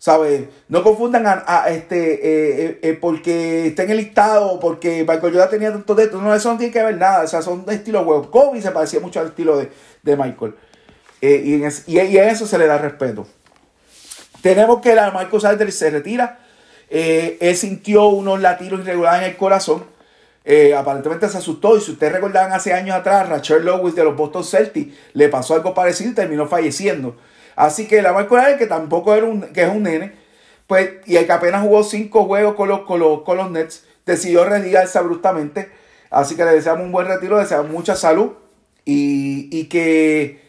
¿Sabes? 0.00 0.48
No 0.68 0.82
confundan 0.82 1.24
a, 1.26 1.68
este 1.68 2.14
eh, 2.14 2.64
eh, 2.64 2.78
eh, 2.80 2.98
porque 2.98 3.66
está 3.66 3.82
en 3.82 3.90
el 3.90 3.98
listado 3.98 4.58
porque 4.58 5.00
Michael 5.00 5.34
Jordan 5.34 5.50
tenía 5.50 5.72
tanto 5.72 5.94
de. 5.94 6.10
No, 6.10 6.34
eso 6.34 6.50
no 6.50 6.56
tiene 6.56 6.72
que 6.72 6.82
ver 6.82 6.96
nada. 6.96 7.24
O 7.24 7.26
sea, 7.26 7.42
son 7.42 7.66
de 7.66 7.74
estilo 7.74 8.00
huevo. 8.00 8.30
Kobe 8.30 8.62
se 8.62 8.70
parecía 8.70 8.98
mucho 9.00 9.20
al 9.20 9.26
estilo 9.26 9.58
de, 9.58 10.16
Michael. 10.16 10.54
y, 11.20 11.62
en 11.62 12.18
a 12.18 12.30
eso 12.30 12.46
se 12.46 12.56
le 12.56 12.66
da 12.66 12.78
respeto. 12.78 13.26
Tenemos 14.40 14.80
que 14.80 14.94
la 14.94 15.10
Michael 15.10 15.42
Salter 15.42 15.70
se 15.70 15.90
retira. 15.90 16.38
él 16.88 17.54
sintió 17.54 18.06
unos 18.06 18.40
latidos 18.40 18.80
irregulares 18.80 19.24
en 19.24 19.32
el 19.32 19.36
corazón. 19.36 19.84
aparentemente 20.78 21.28
se 21.28 21.36
asustó. 21.36 21.76
Y 21.76 21.82
si 21.82 21.90
ustedes 21.90 22.14
recordaban 22.14 22.54
hace 22.54 22.72
años 22.72 22.96
atrás, 22.96 23.28
Rachel 23.28 23.66
Lewis 23.66 23.94
de 23.94 24.04
los 24.04 24.16
Boston 24.16 24.44
Celtics 24.44 24.96
le 25.12 25.28
pasó 25.28 25.56
algo 25.56 25.74
parecido 25.74 26.12
y 26.12 26.14
terminó 26.14 26.46
falleciendo. 26.46 27.16
Así 27.60 27.86
que 27.86 28.00
la 28.00 28.14
Michael 28.14 28.56
que 28.56 28.66
tampoco 28.66 29.14
era 29.14 29.26
un, 29.26 29.42
que 29.52 29.64
es 29.64 29.68
un 29.68 29.82
nene, 29.82 30.14
pues, 30.66 30.92
y 31.04 31.16
el 31.16 31.26
que 31.26 31.32
apenas 31.32 31.60
jugó 31.60 31.84
cinco 31.84 32.24
juegos 32.24 32.54
con 32.54 32.70
los, 32.70 32.80
con 32.80 33.36
los, 33.36 33.50
Nets, 33.50 33.84
decidió 34.06 34.46
retirarse 34.46 34.98
abruptamente. 34.98 35.70
Así 36.08 36.36
que 36.36 36.44
le 36.46 36.52
deseamos 36.52 36.86
un 36.86 36.90
buen 36.90 37.06
retiro, 37.06 37.36
le 37.36 37.42
deseamos 37.42 37.70
mucha 37.70 37.96
salud 37.96 38.30
y, 38.86 39.64
que, 39.66 40.40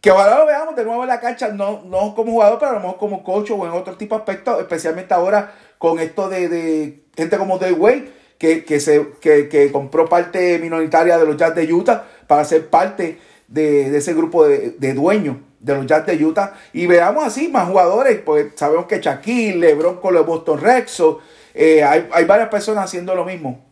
que 0.00 0.10
ojalá 0.10 0.40
lo 0.40 0.46
veamos 0.46 0.74
de 0.74 0.84
nuevo 0.84 1.02
en 1.04 1.08
la 1.08 1.20
cancha, 1.20 1.46
no, 1.46 1.84
no 1.84 2.12
como 2.16 2.32
jugador, 2.32 2.58
pero 2.58 2.72
a 2.72 2.74
lo 2.74 2.80
mejor 2.80 2.96
como 2.96 3.22
coach 3.22 3.52
o 3.52 3.64
en 3.64 3.70
otro 3.70 3.96
tipo 3.96 4.16
de 4.16 4.22
aspectos, 4.22 4.58
especialmente 4.58 5.14
ahora 5.14 5.54
con 5.78 6.00
esto 6.00 6.28
de, 6.28 7.04
gente 7.16 7.38
como 7.38 7.60
Dave 7.60 7.74
Wade, 7.74 8.12
que, 8.36 8.80
se, 8.80 9.12
que, 9.20 9.48
que 9.48 9.70
compró 9.70 10.08
parte 10.08 10.58
minoritaria 10.58 11.18
de 11.18 11.24
los 11.24 11.36
Jazz 11.36 11.54
de 11.54 11.72
Utah 11.72 12.04
para 12.26 12.44
ser 12.44 12.68
parte 12.68 13.20
de, 13.48 13.96
ese 13.96 14.14
grupo 14.14 14.46
de, 14.46 14.94
dueños 14.94 15.36
de 15.58 15.74
los 15.74 15.86
Jazz 15.86 16.06
de 16.06 16.24
Utah. 16.24 16.54
Y 16.72 16.86
veamos 16.86 17.26
así 17.26 17.48
más 17.48 17.68
jugadores, 17.68 18.20
porque 18.24 18.52
sabemos 18.54 18.86
que 18.86 19.00
Shaquille, 19.00 19.56
LeBron 19.56 19.96
con 19.96 20.14
los 20.14 20.24
Boston 20.24 20.60
Rexos, 20.60 21.16
eh, 21.54 21.82
hay, 21.82 22.08
hay, 22.12 22.24
varias 22.24 22.48
personas 22.48 22.84
haciendo 22.84 23.14
lo 23.14 23.24
mismo. 23.24 23.64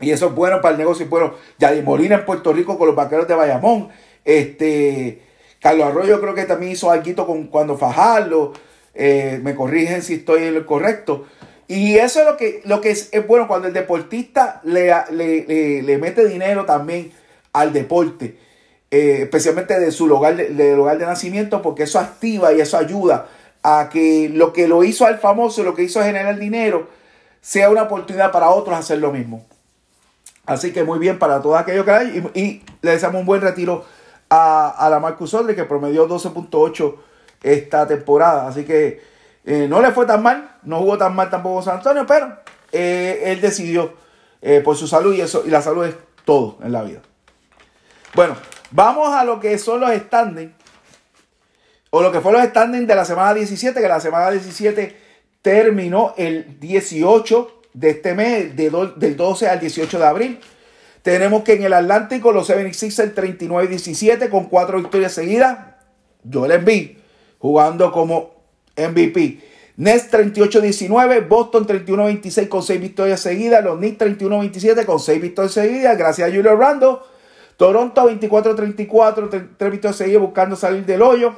Y 0.00 0.10
eso 0.10 0.26
es 0.26 0.34
bueno 0.34 0.60
para 0.60 0.72
el 0.72 0.78
negocio. 0.78 1.06
Bueno, 1.06 1.34
Yadier 1.58 1.84
Molina 1.84 2.16
en 2.16 2.24
Puerto 2.24 2.52
Rico 2.52 2.76
con 2.76 2.88
los 2.88 2.96
vaqueros 2.96 3.28
de 3.28 3.34
Bayamón. 3.34 3.88
Este, 4.24 5.22
Carlos 5.60 5.86
Arroyo 5.86 6.20
creo 6.20 6.34
que 6.34 6.44
también 6.44 6.72
hizo 6.72 6.90
algo 6.90 7.26
con 7.26 7.46
cuando 7.46 7.78
Fajardo. 7.78 8.52
Eh, 8.98 9.40
me 9.42 9.54
corrigen 9.54 10.02
si 10.02 10.14
estoy 10.14 10.44
en 10.44 10.54
lo 10.54 10.66
correcto. 10.66 11.26
Y 11.68 11.96
eso 11.96 12.20
es 12.20 12.26
lo 12.26 12.36
que, 12.36 12.62
lo 12.64 12.80
que 12.80 12.90
es, 12.90 13.10
bueno 13.26 13.48
cuando 13.48 13.68
el 13.68 13.74
deportista 13.74 14.60
le, 14.64 14.92
le, 15.10 15.98
mete 15.98 16.26
dinero 16.26 16.64
también 16.64 17.10
al 17.52 17.72
deporte, 17.72 18.38
eh, 18.96 19.22
especialmente 19.24 19.78
de 19.78 19.92
su 19.92 20.06
lugar 20.06 20.36
de, 20.36 20.48
de 20.48 21.06
nacimiento, 21.06 21.60
porque 21.60 21.82
eso 21.82 21.98
activa 21.98 22.54
y 22.54 22.62
eso 22.62 22.78
ayuda 22.78 23.26
a 23.62 23.90
que 23.92 24.30
lo 24.32 24.54
que 24.54 24.66
lo 24.68 24.84
hizo 24.84 25.04
al 25.04 25.18
famoso, 25.18 25.62
lo 25.62 25.74
que 25.74 25.82
hizo 25.82 26.02
generar 26.02 26.38
dinero, 26.38 26.88
sea 27.42 27.68
una 27.68 27.82
oportunidad 27.82 28.32
para 28.32 28.48
otros 28.48 28.74
hacer 28.74 28.96
lo 28.96 29.12
mismo. 29.12 29.44
Así 30.46 30.72
que 30.72 30.82
muy 30.82 30.98
bien 30.98 31.18
para 31.18 31.42
todos 31.42 31.58
aquellos 31.58 31.84
que 31.84 31.90
hay. 31.90 32.30
Y, 32.34 32.62
le 32.80 32.92
deseamos 32.92 33.20
un 33.20 33.26
buen 33.26 33.42
retiro 33.42 33.84
a, 34.30 34.88
la 34.90 34.98
Marcus 34.98 35.34
Odre, 35.34 35.54
que 35.54 35.64
promedió 35.64 36.08
12.8 36.08 36.94
esta 37.42 37.86
temporada. 37.86 38.48
Así 38.48 38.64
que 38.64 39.02
eh, 39.44 39.66
no 39.68 39.82
le 39.82 39.90
fue 39.92 40.06
tan 40.06 40.22
mal, 40.22 40.56
no 40.62 40.78
jugó 40.78 40.96
tan 40.96 41.14
mal 41.14 41.28
tampoco 41.28 41.60
San 41.60 41.76
Antonio, 41.76 42.06
pero 42.06 42.34
eh, 42.72 43.24
él 43.26 43.42
decidió 43.42 43.92
por 44.64 44.74
su 44.74 44.86
salud 44.86 45.12
y 45.12 45.20
eso, 45.20 45.42
y 45.44 45.50
la 45.50 45.60
salud 45.60 45.84
es 45.84 45.96
todo 46.24 46.56
en 46.62 46.72
la 46.72 46.82
vida. 46.82 47.02
Bueno, 48.14 48.34
vamos 48.70 49.14
a 49.14 49.24
lo 49.24 49.40
que 49.40 49.58
son 49.58 49.80
los 49.80 49.90
standings, 49.92 50.52
o 51.90 52.02
lo 52.02 52.12
que 52.12 52.20
fue 52.20 52.32
los 52.32 52.42
standings 52.42 52.86
de 52.86 52.94
la 52.94 53.04
semana 53.04 53.34
17, 53.34 53.80
que 53.80 53.88
la 53.88 54.00
semana 54.00 54.30
17 54.30 54.96
terminó 55.42 56.14
el 56.16 56.58
18 56.60 57.62
de 57.72 57.90
este 57.90 58.14
mes, 58.14 58.56
del 58.56 59.16
12 59.16 59.48
al 59.48 59.60
18 59.60 59.98
de 59.98 60.04
abril. 60.04 60.40
Tenemos 61.02 61.44
que 61.44 61.52
en 61.52 61.62
el 61.62 61.72
Atlántico 61.72 62.32
los 62.32 62.48
76 62.48 63.14
39-17 63.14 64.28
con 64.28 64.46
cuatro 64.46 64.78
victorias 64.78 65.12
seguidas. 65.12 65.58
Joel 66.30 66.52
Embiid 66.52 66.96
jugando 67.38 67.92
como 67.92 68.34
MVP. 68.76 69.40
Nets 69.76 70.10
38-19, 70.10 71.28
Boston 71.28 71.66
31-26 71.66 72.48
con 72.48 72.62
6 72.62 72.80
victorias 72.80 73.20
seguidas, 73.20 73.62
los 73.62 73.76
Knicks 73.76 73.98
31-27 73.98 74.86
con 74.86 74.98
6 74.98 75.20
victorias 75.20 75.52
seguidas, 75.52 75.98
gracias 75.98 76.28
a 76.28 76.34
Julio 76.34 76.56
Rando. 76.56 77.06
Toronto 77.56 78.10
24-34, 78.10 79.48
3 79.56 79.70
victorias 79.70 79.96
seguidas 79.96 80.22
buscando 80.22 80.56
salir 80.56 80.84
del 80.84 81.02
hoyo. 81.02 81.34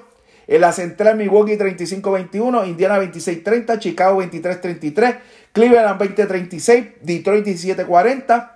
En 0.46 0.62
la 0.62 0.72
central 0.72 1.16
Milwaukee 1.16 1.58
35-21, 1.58 2.66
Indiana 2.66 2.98
26-30, 2.98 3.78
Chicago 3.78 4.22
23-33, 4.22 5.18
Cleveland 5.52 6.00
20-36, 6.00 6.94
Detroit 7.02 7.46
17-40. 7.46 8.50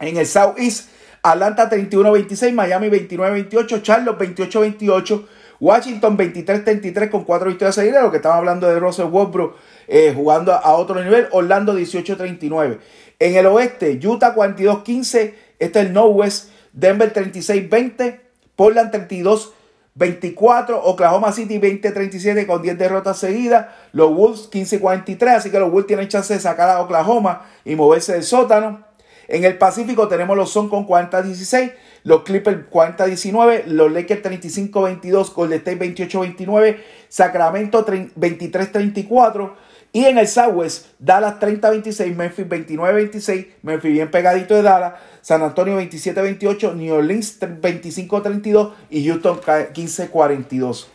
En 0.00 0.16
el 0.16 0.26
Southeast, 0.26 0.90
Atlanta 1.22 1.70
31-26, 1.70 2.52
Miami 2.52 2.88
29-28, 2.88 3.82
Charlotte 3.82 4.18
28-28, 4.18 5.24
Washington 5.60 6.18
23-33 6.18 7.10
con 7.10 7.24
4 7.24 7.48
victorias 7.48 7.76
seguidas, 7.76 8.02
lo 8.02 8.10
que 8.10 8.16
estamos 8.16 8.38
hablando 8.38 8.66
de 8.66 8.80
Russell 8.80 9.06
Westbrook 9.06 9.54
eh, 9.86 10.12
jugando 10.14 10.52
a 10.52 10.72
otro 10.74 11.02
nivel, 11.02 11.28
Orlando 11.30 11.78
18-39. 11.78 12.78
En 13.20 13.36
el 13.36 13.46
oeste, 13.46 13.98
Utah 14.04 14.34
42-15, 14.34 15.32
este 15.60 15.80
es 15.80 15.86
el 15.86 15.92
Northwest, 15.92 16.50
Denver 16.74 17.12
36-20, 17.12 18.20
Portland 18.56 18.90
32 18.90 19.54
24, 19.96 20.82
Oklahoma 20.84 21.32
City 21.32 21.60
20-37 21.60 22.46
con 22.46 22.62
10 22.62 22.78
derrotas 22.78 23.16
seguidas, 23.18 23.66
los 23.92 24.12
Wolves 24.12 24.50
15-43, 24.50 25.36
así 25.36 25.50
que 25.50 25.60
los 25.60 25.70
Wolves 25.70 25.86
tienen 25.86 26.08
chance 26.08 26.34
de 26.34 26.40
sacar 26.40 26.68
a 26.68 26.80
Oklahoma 26.80 27.46
y 27.64 27.76
moverse 27.76 28.12
del 28.12 28.24
sótano. 28.24 28.84
En 29.28 29.44
el 29.44 29.56
Pacífico 29.56 30.08
tenemos 30.08 30.36
los 30.36 30.50
Son 30.50 30.68
con 30.68 30.86
40-16, 30.86 31.72
los 32.02 32.24
Clippers 32.24 32.68
40-19, 32.70 33.66
los 33.66 33.90
Lakers 33.90 34.22
35-22, 34.24 35.32
Golden 35.32 35.58
State 35.58 35.94
28-29, 35.94 36.76
Sacramento 37.08 37.86
23-34. 37.86 39.52
Y 39.94 40.06
en 40.06 40.18
el 40.18 40.26
Southwest, 40.26 40.86
Dallas 40.98 41.38
30-26, 41.38 42.16
Memphis 42.16 42.48
29-26, 42.48 43.46
Memphis 43.62 43.92
bien 43.92 44.10
pegadito 44.10 44.56
de 44.56 44.62
Dallas, 44.62 44.94
San 45.20 45.40
Antonio 45.40 45.80
27-28, 45.80 46.74
New 46.74 46.96
Orleans 46.96 47.38
25-32 47.40 48.72
y 48.90 49.06
Houston 49.06 49.40
15-42. 49.40 50.86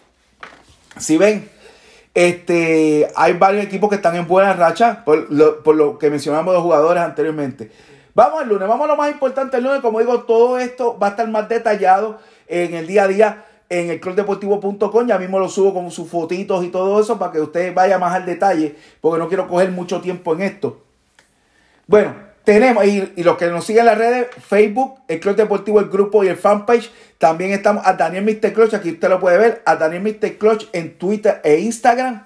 Si 0.98 1.18
ven, 1.18 1.48
este, 2.14 3.08
hay 3.16 3.34
varios 3.38 3.64
equipos 3.64 3.90
que 3.90 3.96
están 3.96 4.18
en 4.18 4.28
buena 4.28 4.52
racha, 4.52 5.06
por 5.06 5.32
lo, 5.32 5.64
por 5.64 5.78
lo 5.78 5.98
que 5.98 6.10
mencionamos 6.10 6.54
los 6.54 6.62
jugadores 6.62 7.02
anteriormente. 7.02 7.72
Vamos 8.14 8.42
al 8.42 8.50
lunes, 8.50 8.68
vamos 8.68 8.84
a 8.84 8.88
lo 8.90 8.98
más 8.98 9.10
importante 9.10 9.56
el 9.56 9.64
lunes. 9.64 9.80
Como 9.80 10.02
digo, 10.02 10.24
todo 10.24 10.60
esto 10.60 11.00
va 11.00 11.08
a 11.08 11.10
estar 11.12 11.30
más 11.30 11.48
detallado 11.48 12.20
en 12.48 12.74
el 12.74 12.86
día 12.86 13.04
a 13.04 13.08
día 13.08 13.46
en 13.70 13.92
el 13.92 14.00
clubdeportivo.com. 14.00 15.08
Ya 15.08 15.18
mismo 15.18 15.40
lo 15.40 15.48
subo 15.48 15.74
con 15.74 15.90
sus 15.92 16.10
fotitos 16.10 16.66
y 16.66 16.70
todo 16.70 17.00
eso 17.00 17.18
para 17.18 17.32
que 17.32 17.40
usted 17.40 17.74
vaya 17.74 17.98
más 17.98 18.14
al 18.14 18.26
detalle, 18.26 18.76
porque 19.00 19.20
no 19.20 19.28
quiero 19.28 19.48
coger 19.48 19.72
mucho 19.72 20.02
tiempo 20.02 20.34
en 20.34 20.42
esto. 20.42 20.82
Bueno, 21.88 22.14
tenemos, 22.44 22.84
y, 22.86 23.24
los 23.24 23.38
que 23.38 23.48
nos 23.48 23.66
siguen 23.66 23.82
en 23.82 23.86
las 23.86 23.98
redes, 23.98 24.28
Facebook, 24.48 25.00
el 25.08 25.20
Club 25.20 25.36
Deportivo, 25.36 25.80
el 25.80 25.90
grupo 25.90 26.24
y 26.24 26.28
el 26.28 26.38
fanpage. 26.38 26.92
También 27.18 27.52
estamos 27.52 27.86
a 27.86 27.94
Daniel 27.94 28.24
Mr. 28.24 28.54
Clutch, 28.54 28.74
aquí 28.74 28.92
usted 28.92 29.10
lo 29.10 29.20
puede 29.20 29.38
ver, 29.38 29.62
a 29.66 29.76
Daniel 29.76 30.02
Mr. 30.02 30.38
Clutch 30.38 30.68
en 30.74 30.98
Twitter 30.98 31.42
e 31.44 31.60
Instagram. 31.60 32.26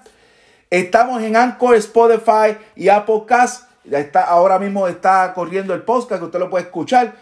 Estamos 0.70 1.22
en 1.22 1.36
Anchor, 1.36 1.76
Spotify 1.76 2.56
y 2.74 2.88
Apple 2.88 3.24
Cast. 3.26 3.68
Está, 3.90 4.24
ahora 4.24 4.58
mismo 4.58 4.88
está 4.88 5.32
corriendo 5.34 5.74
el 5.74 5.82
podcast 5.82 6.20
que 6.20 6.24
usted 6.26 6.38
lo 6.38 6.48
puede 6.48 6.64
escuchar. 6.64 7.14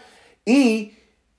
Y 0.45 0.93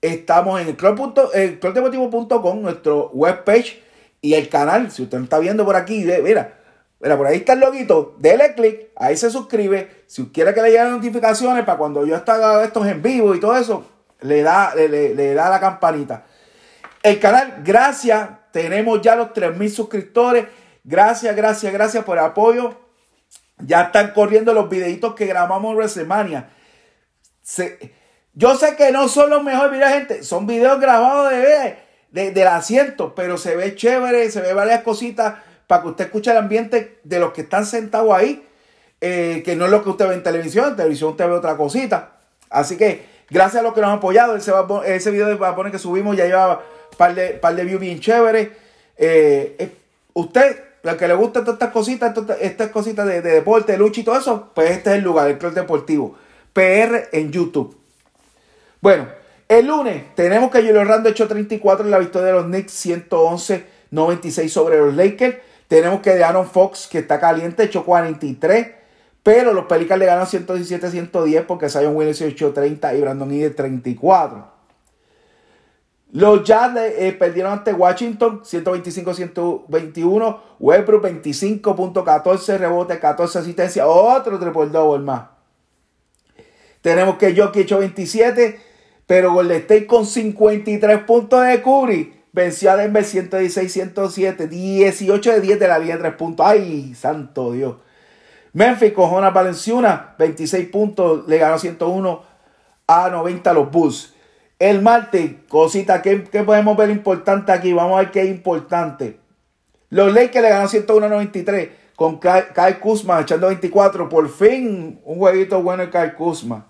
estamos 0.06 0.60
en 0.60 0.68
el 0.68 0.76
clubdeportivo.com, 0.76 2.62
nuestro 2.62 3.10
webpage 3.12 3.82
y 4.20 4.34
el 4.34 4.48
canal. 4.48 4.90
Si 4.90 5.02
usted 5.02 5.22
está 5.22 5.38
viendo 5.38 5.64
por 5.64 5.76
aquí, 5.76 6.04
mira, 6.22 6.54
mira, 7.00 7.16
por 7.16 7.26
ahí 7.26 7.38
está 7.38 7.54
el 7.54 7.60
loguito. 7.60 8.14
Dele 8.18 8.54
click, 8.54 8.90
ahí 8.96 9.16
se 9.16 9.30
suscribe. 9.30 10.04
Si 10.06 10.26
quiere 10.26 10.54
que 10.54 10.62
le 10.62 10.70
lleguen 10.70 10.90
notificaciones 10.90 11.64
para 11.64 11.78
cuando 11.78 12.04
yo 12.04 12.16
haga 12.16 12.64
estos 12.64 12.86
en 12.86 13.02
vivo 13.02 13.34
y 13.34 13.40
todo 13.40 13.56
eso, 13.56 13.84
le 14.20 14.42
da, 14.42 14.74
le, 14.74 15.14
le 15.14 15.34
da 15.34 15.50
la 15.50 15.60
campanita. 15.60 16.24
El 17.02 17.20
canal, 17.20 17.62
gracias. 17.64 18.28
Tenemos 18.50 19.02
ya 19.02 19.16
los 19.16 19.28
3.000 19.28 19.68
suscriptores. 19.68 20.46
Gracias, 20.84 21.34
gracias, 21.34 21.72
gracias 21.72 22.04
por 22.04 22.18
el 22.18 22.24
apoyo. 22.24 22.74
Ya 23.58 23.82
están 23.82 24.12
corriendo 24.12 24.52
los 24.52 24.68
videitos 24.68 25.14
que 25.14 25.26
grabamos 25.26 25.70
en 25.70 25.76
WrestleMania. 25.76 26.50
Yo 28.35 28.57
sé 28.57 28.77
que 28.77 28.90
no 28.92 29.09
son 29.09 29.31
los 29.31 29.42
mejores 29.42 29.73
videos, 29.73 29.92
gente. 29.92 30.23
Son 30.23 30.47
videos 30.47 30.81
grabados 30.81 31.31
de, 31.31 31.77
de, 32.11 32.31
del 32.33 32.49
asiento, 32.49 33.14
pero 33.14 33.38
se 33.38 33.57
ve 33.57 33.75
chévere, 33.75 34.31
se 34.31 34.40
ve 34.40 34.53
varias 34.53 34.83
cositas 34.83 35.35
para 35.66 35.83
que 35.83 35.88
usted 35.88 36.05
escuche 36.07 36.31
el 36.31 36.37
ambiente 36.37 36.99
de 37.05 37.18
los 37.18 37.33
que 37.33 37.42
están 37.42 37.64
sentados 37.66 38.12
ahí. 38.12 38.47
Eh, 39.01 39.42
que 39.44 39.55
no 39.55 39.66
es 39.66 39.70
lo 39.70 39.85
que 39.85 39.90
usted 39.90 40.09
ve 40.09 40.14
en 40.14 40.23
televisión. 40.23 40.70
En 40.70 40.77
televisión 40.77 41.11
usted 41.11 41.27
ve 41.27 41.33
otra 41.33 41.57
cosita. 41.57 42.12
Así 42.51 42.77
que 42.77 43.05
gracias 43.31 43.61
a 43.61 43.62
los 43.62 43.75
que 43.75 43.81
nos 43.81 43.90
han 43.90 43.99
apoyado. 43.99 44.37
Ese, 44.37 44.53
ese 44.87 45.11
video 45.11 45.44
a 45.44 45.55
poner 45.55 45.70
que 45.70 45.79
subimos 45.79 46.16
ya 46.16 46.25
lleva 46.25 46.62
un 46.90 46.99
par 46.99 47.14
de, 47.14 47.31
par 47.31 47.55
de 47.55 47.64
views 47.64 47.81
bien 47.81 48.01
chévere. 48.01 48.53
Eh, 48.97 49.57
eh, 49.59 49.77
usted 50.14 50.59
lo 50.83 50.97
que 50.99 51.09
le 51.09 51.14
gusta 51.14 51.40
todas 51.40 51.55
estas 51.55 51.70
cositas, 51.70 52.14
estas 52.40 52.70
cositas 52.70 53.07
de, 53.07 53.23
deporte, 53.23 53.77
lucha 53.79 54.03
y 54.03 54.05
todo 54.05 54.18
eso, 54.18 54.51
pues 54.55 54.70
este 54.70 54.90
es 54.90 54.97
el 54.97 55.03
lugar, 55.03 55.29
el 55.29 55.38
Club 55.38 55.55
Deportivo. 55.55 56.14
PR 56.53 57.09
en 57.12 57.33
YouTube. 57.33 57.84
Bueno, 58.85 59.09
el 59.49 59.66
lunes 59.66 60.14
tenemos 60.14 60.51
que 60.51 60.61
Julio 60.61 60.85
Rando 60.85 61.09
hecho 61.09 61.27
34 61.27 61.87
en 61.87 61.90
la 61.90 61.99
victoria 61.99 62.27
de 62.27 62.35
los 62.35 62.44
Knicks, 62.44 62.85
111-96 62.85 64.49
sobre 64.49 64.77
los 64.77 64.94
Lakers. 64.94 65.38
Tenemos 65.68 66.03
que 66.03 66.23
Aaron 66.23 66.47
Fox, 66.47 66.87
que 66.87 66.99
está 66.99 67.18
caliente, 67.18 67.62
hecho 67.62 67.87
43. 67.87 68.73
Pero 69.23 69.55
los 69.55 69.64
Pelicans 69.64 69.99
le 69.99 70.05
ganan 70.05 70.27
117-110 70.27 71.47
porque 71.47 71.70
Zion 71.70 71.97
Williams 71.97 72.20
hecho 72.20 72.53
30 72.53 72.94
y 72.94 73.01
Brandon 73.01 73.33
Ide 73.33 73.49
34. 73.49 74.49
Los 76.12 76.44
Jazz 76.44 76.77
eh, 76.77 77.16
perdieron 77.18 77.55
ante 77.55 77.73
Washington 77.73 78.42
125-121. 78.42 80.40
Westbrook 80.61 81.05
25.14 81.05 82.59
rebotes, 82.59 82.99
14 82.99 83.38
asistencias. 83.38 83.87
Otro 83.88 84.38
triple 84.38 84.66
double 84.66 85.03
más. 85.03 85.23
Tenemos 86.85 87.16
que 87.16 87.35
Jokic 87.35 87.62
hecho 87.62 87.79
27. 87.79 88.61
Pero 89.06 89.32
Golden 89.32 89.62
State 89.62 89.86
con 89.86 90.06
53 90.06 91.00
puntos 91.00 91.44
de 91.44 91.62
Curry. 91.62 92.14
Venció 92.32 92.70
a 92.70 92.76
Denver 92.76 93.04
116-107. 93.04 94.48
18 94.48 95.32
de 95.32 95.40
10 95.40 95.60
de 95.60 95.68
la 95.68 95.78
línea 95.78 95.96
de 95.96 96.02
3 96.02 96.14
puntos. 96.14 96.46
¡Ay, 96.46 96.94
santo 96.94 97.52
Dios! 97.52 97.76
Memphis 98.52 98.92
con 98.92 99.10
Jonas 99.10 99.34
Valenciuna. 99.34 100.14
26 100.18 100.68
puntos. 100.68 101.28
Le 101.28 101.38
ganó 101.38 101.58
101 101.58 102.22
a 102.86 103.10
90 103.10 103.50
a 103.50 103.54
los 103.54 103.70
Bulls. 103.70 104.14
El 104.58 104.82
martes, 104.82 105.32
cosita, 105.48 106.00
¿qué, 106.00 106.16
podemos 106.16 106.76
ver 106.76 106.90
importante 106.90 107.50
aquí? 107.52 107.72
Vamos 107.72 107.98
a 107.98 108.02
ver 108.02 108.10
qué 108.12 108.22
es 108.22 108.28
importante. 108.28 109.18
Los 109.90 110.14
Lakers 110.14 110.42
le 110.42 110.48
ganaron 110.48 110.68
101-93 110.68 111.70
con 111.96 112.20
Kyle 112.20 112.78
Kuzma 112.80 113.20
echando 113.20 113.48
24. 113.48 114.08
Por 114.08 114.28
fin, 114.30 115.00
un 115.04 115.18
jueguito 115.18 115.62
bueno 115.62 115.82
el 115.82 115.90
Kyle 115.90 116.14
Kuzma. 116.14 116.66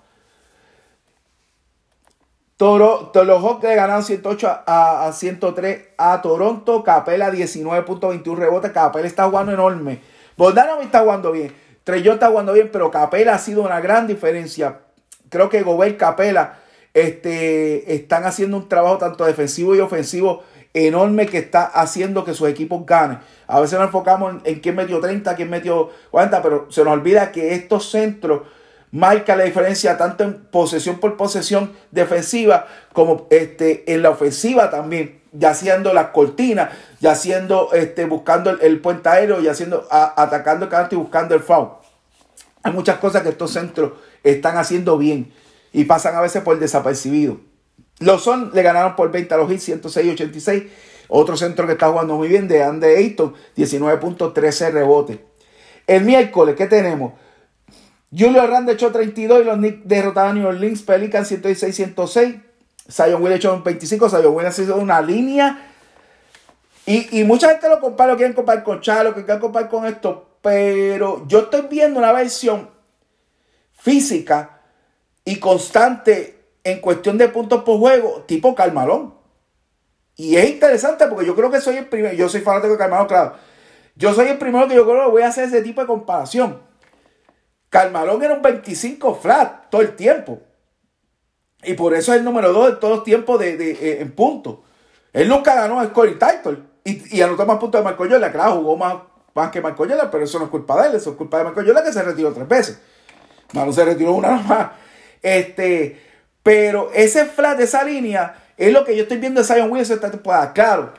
Toro, 2.57 3.11
los 3.13 3.43
Hawks 3.43 3.65
le 3.65 3.75
ganaron 3.75 4.05
108 4.05 4.61
a, 4.67 5.11
103 5.13 5.89
a 5.99 6.23
Toronto. 6.23 6.85
Capela 6.85 7.33
19.21 7.33 8.37
rebotes. 8.37 8.71
Capela 8.71 9.07
está 9.07 9.25
jugando 9.29 9.53
enorme. 9.53 10.01
Bogdanovic 10.37 10.87
está 10.87 11.01
jugando 11.01 11.33
bien. 11.33 11.53
Trellón 11.83 12.15
está 12.15 12.29
jugando 12.29 12.53
bien, 12.53 12.71
pero 12.73 12.91
Capela 12.91 13.35
ha 13.35 13.39
sido 13.39 13.63
una 13.63 13.81
gran 13.81 14.07
diferencia. 14.07 14.81
Creo 15.29 15.49
que 15.49 15.63
Gobert 15.63 15.97
Capela 15.97 16.59
este, 16.95 17.93
están 17.95 18.25
haciendo 18.25 18.57
un 18.57 18.69
trabajo 18.69 18.99
tanto 18.99 19.25
defensivo 19.25 19.75
y 19.75 19.81
ofensivo 19.81 20.45
enorme 20.73 21.27
que 21.27 21.39
está 21.39 21.65
haciendo 21.65 22.25
que 22.25 22.35
sus 22.35 22.49
equipos 22.49 22.87
ganen. 22.87 23.19
A 23.47 23.61
veces 23.61 23.79
nos 23.79 23.89
enfocamos 23.89 24.37
en, 24.45 24.61
quién 24.61 24.77
metió 24.77 25.01
30, 25.01 25.35
quién 25.35 25.51
metió 25.51 25.91
40, 26.11 26.43
pero 26.43 26.67
se 26.71 26.85
nos 26.85 26.93
olvida 26.93 27.33
que 27.33 27.55
estos 27.55 27.91
centros 27.91 28.43
marcan 28.95 29.39
la 29.39 29.45
diferencia 29.45 29.97
tanto 29.97 30.23
en 30.23 30.45
posesión 30.45 31.01
por 31.01 31.17
posesión 31.17 31.73
defensiva 31.91 32.69
como 32.93 33.27
este, 33.29 33.93
en 33.93 34.03
la 34.03 34.11
ofensiva 34.11 34.71
también, 34.71 35.21
ya 35.33 35.51
haciendo 35.51 35.93
las 35.93 36.11
cortinas, 36.11 36.71
ya 37.01 37.11
haciendo, 37.11 37.73
este, 37.73 38.05
buscando 38.05 38.51
el, 38.51 38.81
puente 38.81 39.09
aéreo, 39.09 39.41
ya 39.41 39.51
haciendo, 39.51 39.85
atacando 39.91 40.67
el 40.67 40.71
canto 40.71 40.95
y 40.95 40.99
buscando 40.99 41.35
el 41.35 41.41
foul. 41.41 41.71
Hay 42.63 42.73
muchas 42.73 42.99
cosas 42.99 43.23
que 43.23 43.31
estos 43.31 43.51
centros 43.51 43.95
están 44.23 44.57
haciendo 44.59 44.97
bien 44.97 45.33
y 45.73 45.87
pasan 45.87 46.15
a 46.15 46.21
veces 46.21 46.45
por 46.45 46.61
desapercibido. 46.61 47.41
Los 47.99 48.23
son 48.23 48.53
le 48.55 48.63
ganaron 48.63 48.95
por 48.95 49.11
20 49.11 49.35
a 49.35 49.39
los 49.39 49.51
Hits 49.51 49.71
106-86. 49.71 50.69
Otro 51.09 51.37
centro 51.37 51.67
que 51.67 51.73
está 51.73 51.89
jugando 51.89 52.15
muy 52.15 52.29
bien 52.29 52.47
de 52.47 52.63
Andy 52.63 52.87
Ayton, 52.87 53.35
19.13 53.57 54.71
rebotes. 54.71 55.19
El 55.89 56.05
miércoles, 56.05 56.55
¿qué 56.55 56.69
tenemos? 56.69 57.15
Julio 58.17 58.43
Hernández 58.43 58.77
echó 58.77 58.93
32 58.93 59.41
y 59.41 59.45
los 59.45 59.57
Knicks 59.57 59.89
derrotaron 59.89 60.31
a 60.31 60.35
New 60.35 60.49
Orleans 60.49 60.83
Pelicans 60.83 61.33
116-106. 61.33 62.43
Zion 62.91 63.23
Williams 63.23 63.37
echó 63.37 63.63
25. 63.63 64.09
Zion 64.09 64.35
Williams 64.35 64.59
hizo 64.59 64.77
una 64.77 65.01
línea. 65.01 65.71
Y, 66.87 67.19
y, 67.19 67.25
mucha 67.25 67.49
gente 67.49 67.69
lo 67.69 67.81
compara, 67.81 68.13
lo 68.13 68.17
quieren 68.17 68.35
comparar 68.35 68.63
con 68.63 68.81
Chalo, 68.81 69.15
que 69.15 69.25
quieren 69.25 69.41
comparar 69.41 69.71
con 69.71 69.87
esto. 69.87 70.39
Pero 70.43 71.27
yo 71.27 71.41
estoy 71.41 71.63
viendo 71.71 71.99
una 71.99 72.13
versión 72.13 72.69
física 73.73 74.61
y 75.25 75.37
constante 75.37 76.39
en 76.63 76.81
cuestión 76.81 77.19
de 77.19 77.29
puntos 77.29 77.63
por 77.63 77.79
juego, 77.79 78.25
tipo 78.27 78.55
Carmalón. 78.55 79.15
Y 80.17 80.37
es 80.37 80.49
interesante 80.49 81.07
porque 81.07 81.27
yo 81.27 81.35
creo 81.35 81.51
que 81.51 81.61
soy 81.61 81.79
el 81.79 81.89
primero, 81.89 82.15
yo 82.15 82.29
soy 82.29 82.43
fanático 82.43 82.73
de 82.73 82.79
Carmalón, 82.79 83.07
claro. 83.07 83.35
Yo 83.97 84.13
soy 84.13 84.29
el 84.29 84.39
primero 84.39 84.69
que 84.69 84.75
yo 84.75 84.85
creo 84.85 85.05
que 85.05 85.11
voy 85.11 85.23
a 85.23 85.29
hacer 85.29 85.45
ese 85.45 85.63
tipo 85.63 85.81
de 85.81 85.87
comparación. 85.87 86.61
Carmalón 87.75 88.23
era 88.23 88.35
un 88.35 88.41
25 88.41 89.17
flat 89.17 89.69
todo 89.69 89.81
el 89.81 89.97
tiempo. 89.97 90.41
Y 91.65 91.75
por 91.75 91.93
eso 91.93 92.13
es 92.13 92.21
el 92.21 92.25
número 92.25 92.53
2 92.53 92.67
de 92.67 92.77
todos 92.77 92.99
los 92.99 93.05
tiempos 93.05 93.41
de, 93.41 93.73
eh, 93.73 94.01
en 94.01 94.13
puntos. 94.13 94.59
Él 95.13 95.29
nunca 95.29 95.57
ganó 95.57 95.83
el 95.83 95.89
scoring 95.89 96.17
title. 96.17 96.59
Y, 96.85 97.17
y 97.17 97.21
anotó 97.21 97.45
más 97.45 97.59
puntos 97.59 97.81
de 97.81 97.85
Marco 97.85 98.07
Yola. 98.07 98.31
Claro, 98.31 98.59
jugó 98.59 98.77
más, 98.77 98.95
más 99.35 99.51
que 99.51 99.61
Marco 99.61 99.85
Yola, 99.87 100.09
pero 100.09 100.23
eso 100.23 100.39
no 100.39 100.45
es 100.45 100.53
culpa 100.53 100.81
de 100.81 100.91
él. 100.91 100.95
Eso 100.95 101.11
es 101.11 101.17
culpa 101.17 101.39
de 101.39 101.45
Marco 101.45 101.63
Yola 101.63 101.83
que 101.83 101.93
se 101.93 102.01
retiró 102.01 102.33
tres 102.33 102.47
veces. 102.47 102.81
Malo 103.53 103.73
se 103.73 103.85
retiró 103.85 104.13
una 104.13 104.31
más. 104.49 104.71
Este, 105.21 106.01
pero 106.45 106.93
ese 106.95 107.27
flat 107.27 107.59
de 107.59 107.65
esa 107.65 107.83
línea 107.83 108.37
es 108.57 108.73
lo 108.73 108.85
que 108.85 108.95
yo 108.95 109.03
estoy 109.03 109.17
viendo 109.17 109.41
de 109.41 109.49
Zion 109.49 109.69
Williams 109.69 109.91
esta 109.91 110.13
temporada. 110.13 110.53
Claro, 110.53 110.93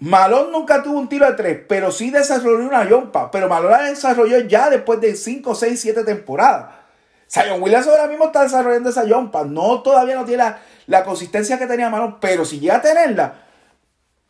Malón 0.00 0.50
nunca 0.50 0.82
tuvo 0.82 0.98
un 0.98 1.08
tiro 1.08 1.26
de 1.26 1.34
tres, 1.34 1.60
pero 1.68 1.92
sí 1.92 2.10
desarrolló 2.10 2.66
una 2.66 2.88
yompa. 2.88 3.30
Pero 3.30 3.48
Malón 3.48 3.70
la 3.70 3.82
desarrolló 3.82 4.38
ya 4.40 4.70
después 4.70 5.00
de 5.00 5.14
5, 5.14 5.54
6, 5.54 5.80
7 5.80 6.04
temporadas. 6.04 6.70
Zion 7.30 7.62
Williams 7.62 7.86
ahora 7.86 8.08
mismo 8.08 8.24
está 8.24 8.42
desarrollando 8.42 8.88
esa 8.88 9.04
yompa. 9.04 9.44
No, 9.44 9.82
todavía 9.82 10.16
no 10.16 10.24
tiene 10.24 10.44
la, 10.86 11.04
consistencia 11.04 11.58
que 11.58 11.66
tenía 11.66 11.90
Malón, 11.90 12.18
pero 12.18 12.44
si 12.44 12.58
llega 12.58 12.76
a 12.76 12.82
tenerla, 12.82 13.34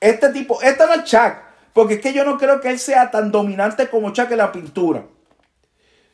este 0.01 0.31
tipo, 0.31 0.61
esto 0.61 0.87
no 0.87 0.95
es 0.95 1.05
Chuck, 1.05 1.35
porque 1.73 1.95
es 1.95 2.01
que 2.01 2.13
yo 2.13 2.25
no 2.25 2.37
creo 2.37 2.61
que 2.61 2.69
él 2.69 2.79
sea 2.79 3.11
tan 3.11 3.31
dominante 3.31 3.89
como 3.89 4.13
Chuck 4.13 4.31
en 4.33 4.39
la 4.39 4.51
pintura. 4.51 5.05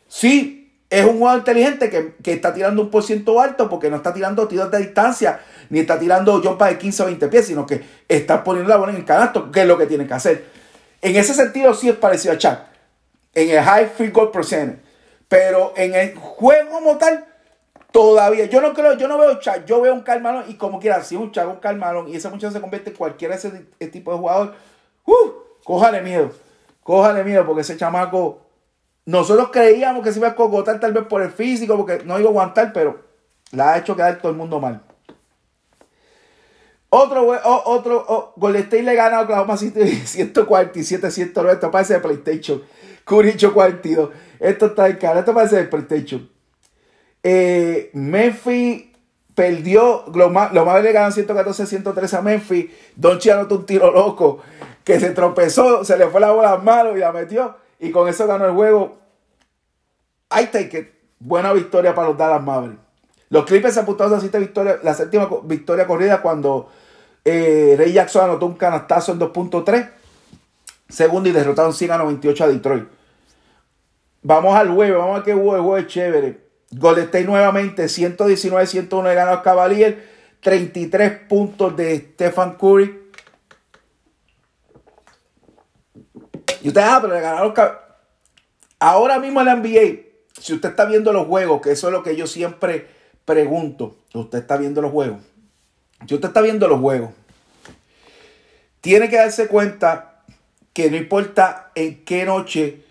Sí, 0.06 0.65
es 0.88 1.04
un 1.04 1.18
jugador 1.18 1.40
inteligente 1.40 2.14
que, 2.22 2.32
está 2.32 2.54
tirando 2.54 2.82
un 2.82 2.90
por 2.90 3.02
ciento 3.02 3.40
alto 3.40 3.68
porque 3.68 3.90
no 3.90 3.96
está 3.96 4.14
tirando 4.14 4.46
tiros 4.46 4.70
de 4.70 4.78
distancia, 4.78 5.40
ni 5.68 5.80
está 5.80 5.98
tirando 5.98 6.40
jumpa 6.40 6.68
de 6.68 6.78
15 6.78 7.02
o 7.02 7.06
20 7.06 7.28
pies, 7.28 7.46
sino 7.46 7.66
que 7.66 7.82
está 8.08 8.44
poniendo 8.44 8.68
la 8.68 8.76
bola 8.76 8.92
en 8.92 8.98
el 8.98 9.04
canasto, 9.04 9.50
que 9.50 9.62
es 9.62 9.66
lo 9.66 9.76
que 9.76 9.86
tiene 9.86 10.06
que 10.06 10.14
hacer. 10.14 10.44
En 11.02 11.16
ese 11.16 11.34
sentido 11.34 11.74
sí 11.74 11.88
es 11.88 11.96
parecido 11.96 12.34
a 12.34 12.38
Chuck, 12.38 12.58
en 13.34 13.50
el 13.50 13.62
high 13.62 13.88
field 13.96 14.12
goal 14.12 14.30
percentage. 14.30 14.80
Pero 15.28 15.72
en 15.76 15.94
el 15.94 16.14
juego 16.14 16.70
como 16.70 16.98
tal, 16.98 17.24
todavía, 17.90 18.44
yo 18.44 18.60
no 18.60 18.72
creo, 18.72 18.96
yo 18.96 19.08
no 19.08 19.18
veo 19.18 19.40
Chuck, 19.40 19.64
yo 19.66 19.80
veo 19.80 19.92
un 19.92 20.02
Carmalón 20.02 20.44
y 20.46 20.54
como 20.54 20.78
quiera, 20.78 21.02
si 21.02 21.16
un 21.16 21.32
Chuck, 21.32 21.48
un 21.48 21.56
Carmalón 21.56 22.08
y 22.08 22.14
ese 22.14 22.28
muchacho 22.28 22.52
se 22.52 22.60
convierte 22.60 22.90
en 22.90 22.96
cualquiera 22.96 23.36
de 23.36 23.66
ese 23.80 23.90
tipo 23.90 24.12
de 24.12 24.18
jugador, 24.18 24.54
uh, 25.04 25.32
cójale 25.64 26.00
miedo, 26.00 26.30
cójale 26.84 27.24
miedo 27.24 27.44
porque 27.44 27.62
ese 27.62 27.76
chamaco 27.76 28.45
nosotros 29.06 29.50
creíamos 29.52 30.04
que 30.04 30.12
se 30.12 30.18
iba 30.18 30.28
a 30.28 30.34
cogotar 30.34 30.78
tal 30.80 30.92
vez 30.92 31.04
por 31.04 31.22
el 31.22 31.30
físico, 31.30 31.76
porque 31.76 32.02
no 32.04 32.18
iba 32.18 32.28
a 32.28 32.30
aguantar, 32.30 32.72
pero 32.72 33.00
la 33.52 33.72
ha 33.72 33.78
hecho 33.78 33.96
quedar 33.96 34.18
todo 34.18 34.30
el 34.30 34.36
mundo 34.36 34.60
mal. 34.60 34.82
Otro, 36.88 37.26
otro, 37.66 38.04
oh, 38.08 38.32
Golden 38.36 38.62
State 38.62 38.82
le 38.82 38.94
gana 38.94 39.18
a 39.18 39.22
Oklahoma 39.22 39.56
City 39.56 39.80
147, 40.04 41.10
109. 41.10 41.54
Esto 41.54 41.70
parece 41.70 41.94
de 41.94 42.00
PlayStation. 42.00 42.62
Curicho 43.04 43.52
42. 43.52 44.10
Esto 44.40 44.66
está 44.66 44.88
en 44.88 44.96
cara. 44.96 45.20
Esto 45.20 45.34
parece 45.34 45.56
de 45.56 45.64
PlayStation. 45.64 46.28
Eh, 47.22 47.90
Memphis 47.92 48.86
perdió. 49.34 50.04
Los 50.14 50.32
más, 50.32 50.52
le 50.52 50.92
ganan 50.92 51.12
114, 51.12 51.66
113 51.66 52.16
a 52.16 52.22
Memphis. 52.22 52.66
Donchi 52.96 53.30
anotó 53.30 53.56
un 53.56 53.66
tiro 53.66 53.92
loco 53.92 54.40
que 54.82 54.98
se 55.00 55.10
tropezó, 55.10 55.84
se 55.84 55.98
le 55.98 56.06
fue 56.06 56.20
la 56.20 56.30
bola 56.30 56.52
a 56.52 56.58
mano 56.58 56.96
y 56.96 57.00
la 57.00 57.12
metió. 57.12 57.56
Y 57.78 57.90
con 57.90 58.08
eso 58.08 58.26
ganó 58.26 58.46
el 58.46 58.52
juego. 58.52 58.98
Take 60.28 60.78
it. 60.78 60.88
Buena 61.18 61.52
victoria 61.52 61.94
para 61.94 62.08
los 62.08 62.18
Dallas 62.18 62.42
Mavericks. 62.42 62.80
Los 63.28 63.44
Clippers 63.44 63.74
se 63.74 63.80
apuntaron 63.80 64.14
a 64.14 64.78
la, 64.82 64.94
séptima 64.94 65.28
victoria 65.44 65.86
corrida 65.86 66.22
cuando 66.22 66.70
eh, 67.24 67.74
Ray 67.76 67.92
Jackson 67.92 68.24
anotó 68.24 68.46
un 68.46 68.54
canastazo 68.54 69.12
en 69.12 69.20
2.3. 69.20 69.90
Segundo 70.88 71.28
y 71.28 71.32
derrotaron 71.32 71.72
100 71.72 71.90
a 71.90 71.98
98 71.98 72.44
a 72.44 72.48
Detroit. 72.48 72.84
Vamos 74.22 74.56
al 74.56 74.70
jueves, 74.70 74.96
vamos 74.96 75.20
a 75.20 75.24
que 75.24 75.34
hubo 75.34 75.56
el 75.56 75.62
jueves 75.62 75.86
chévere. 75.88 76.46
Golden 76.70 77.04
State 77.04 77.24
nuevamente, 77.24 77.84
119-101 77.84 79.08
de 79.08 79.14
ganado 79.14 79.42
Cavalier, 79.42 80.04
33 80.40 81.12
puntos 81.28 81.76
de 81.76 82.12
Stephen 82.14 82.52
Curry, 82.52 83.05
Y 86.66 86.70
usted, 86.70 86.80
ah, 86.84 86.98
pero 87.00 87.14
le 87.14 87.20
ganaron. 87.20 87.54
Ahora 88.80 89.20
mismo 89.20 89.38
en 89.38 89.46
la 89.46 89.54
NBA, 89.54 90.00
si 90.36 90.52
usted 90.52 90.70
está 90.70 90.84
viendo 90.84 91.12
los 91.12 91.28
juegos, 91.28 91.60
que 91.62 91.70
eso 91.70 91.86
es 91.86 91.92
lo 91.92 92.02
que 92.02 92.16
yo 92.16 92.26
siempre 92.26 92.88
pregunto, 93.24 93.98
usted 94.12 94.38
está 94.38 94.56
viendo 94.56 94.82
los 94.82 94.90
juegos. 94.90 95.20
Si 96.08 96.14
usted 96.16 96.26
está 96.26 96.40
viendo 96.40 96.66
los 96.66 96.80
juegos, 96.80 97.10
tiene 98.80 99.08
que 99.08 99.14
darse 99.14 99.46
cuenta 99.46 100.24
que 100.72 100.90
no 100.90 100.96
importa 100.96 101.70
en 101.76 102.04
qué 102.04 102.24
noche, 102.24 102.82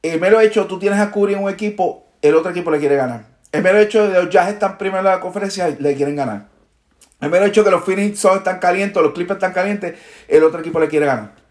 el 0.00 0.18
mero 0.18 0.40
hecho, 0.40 0.66
tú 0.66 0.78
tienes 0.78 1.00
a 1.00 1.10
cubrir 1.10 1.36
un 1.36 1.50
equipo, 1.50 2.06
el 2.22 2.36
otro 2.36 2.52
equipo 2.52 2.70
le 2.70 2.78
quiere 2.78 2.96
ganar. 2.96 3.26
El 3.52 3.62
mero 3.62 3.76
hecho 3.76 4.08
de 4.08 4.14
los 4.14 4.30
Jazz 4.30 4.48
están 4.48 4.78
primero 4.78 5.00
en 5.00 5.04
la 5.04 5.20
conferencia, 5.20 5.68
le 5.78 5.94
quieren 5.94 6.16
ganar. 6.16 6.46
El 7.20 7.28
mero 7.28 7.44
hecho 7.44 7.62
que 7.62 7.70
los 7.70 7.84
Phoenix 7.84 8.24
están 8.24 8.60
calientes, 8.60 9.02
los 9.02 9.12
Clippers 9.12 9.36
están 9.36 9.52
calientes, 9.52 9.98
el 10.26 10.42
otro 10.42 10.60
equipo 10.60 10.80
le 10.80 10.88
quiere 10.88 11.04
ganar. 11.04 11.43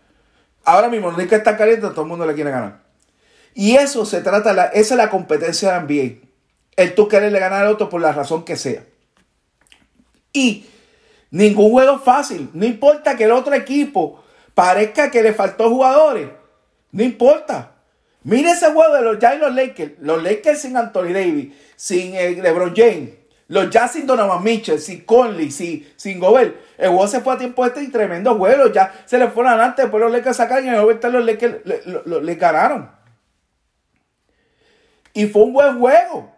Ahora 0.64 0.90
mismo 0.90 1.10
los 1.10 1.18
Lakers 1.18 1.40
están 1.40 1.58
calientes, 1.58 1.90
todo 1.92 2.02
el 2.02 2.08
mundo 2.08 2.26
le 2.26 2.34
quiere 2.34 2.52
ganar. 2.52 2.84
Y 3.54 3.76
eso 3.76 4.06
se 4.06 4.22
trata, 4.22 4.68
esa 4.68 4.94
es 4.94 4.98
la 4.98 5.10
competencia 5.10 5.80
de 5.80 5.80
NBA. 5.82 6.28
El 6.76 6.96
tú 6.96 7.08
quererle 7.08 7.40
ganar 7.40 7.66
al 7.66 7.74
otro 7.74 7.90
por 7.90 8.02
la 8.02 8.12
razón 8.12 8.44
que 8.44 8.56
sea. 8.56 8.84
Y 10.32 10.66
ningún 11.30 11.70
juego 11.72 12.00
fácil. 12.00 12.50
No 12.54 12.66
importa 12.66 13.16
que 13.16 13.26
el 13.26 13.32
otro 13.32 13.54
equipo 13.54 14.24
parezca 14.56 15.12
que 15.12 15.22
le 15.22 15.34
faltó 15.34 15.70
jugadores. 15.70 16.30
No 16.92 17.04
importa. 17.04 17.72
Mire 18.24 18.52
ese 18.52 18.72
juego 18.72 18.96
de 18.96 19.02
los 19.02 19.20
Jazz 19.20 19.36
y 19.36 19.40
los 19.40 19.54
Lakers. 19.54 19.94
Los 20.00 20.24
Lakers 20.24 20.62
sin 20.62 20.78
Anthony 20.78 21.14
Davis, 21.14 21.54
sin 21.76 22.16
eh, 22.16 22.40
LeBron 22.42 22.74
James. 22.76 23.10
Los 23.50 23.70
Jazz 23.70 23.94
sin 23.94 24.08
Donovan 24.08 24.44
Mitchell, 24.44 24.80
sin 24.80 25.02
Conley, 25.02 25.52
sin, 25.52 25.88
sin 25.96 26.20
Gobert. 26.20 26.56
El 26.84 26.90
juego 26.90 27.08
se 27.08 27.22
fue 27.22 27.34
a 27.34 27.38
tiempo 27.38 27.66
este 27.66 27.82
y 27.82 27.88
tremendo 27.88 28.36
juego. 28.36 28.68
Ya 28.68 28.94
se 29.06 29.18
le 29.18 29.30
fueron 29.30 29.54
adelante. 29.54 29.84
Después 29.84 30.04
los 30.04 30.12
Lakers 30.12 30.36
sacaron 30.36 30.66
y 30.66 30.68
en 30.68 30.74
el 30.74 30.82
overtime 30.82 31.14
los 31.14 31.26
Lakers 31.26 31.56
le, 31.66 32.36
ganaron. 32.36 32.92
Y 35.14 35.28
fue 35.28 35.44
un 35.44 35.54
buen 35.54 35.80
juego. 35.80 36.30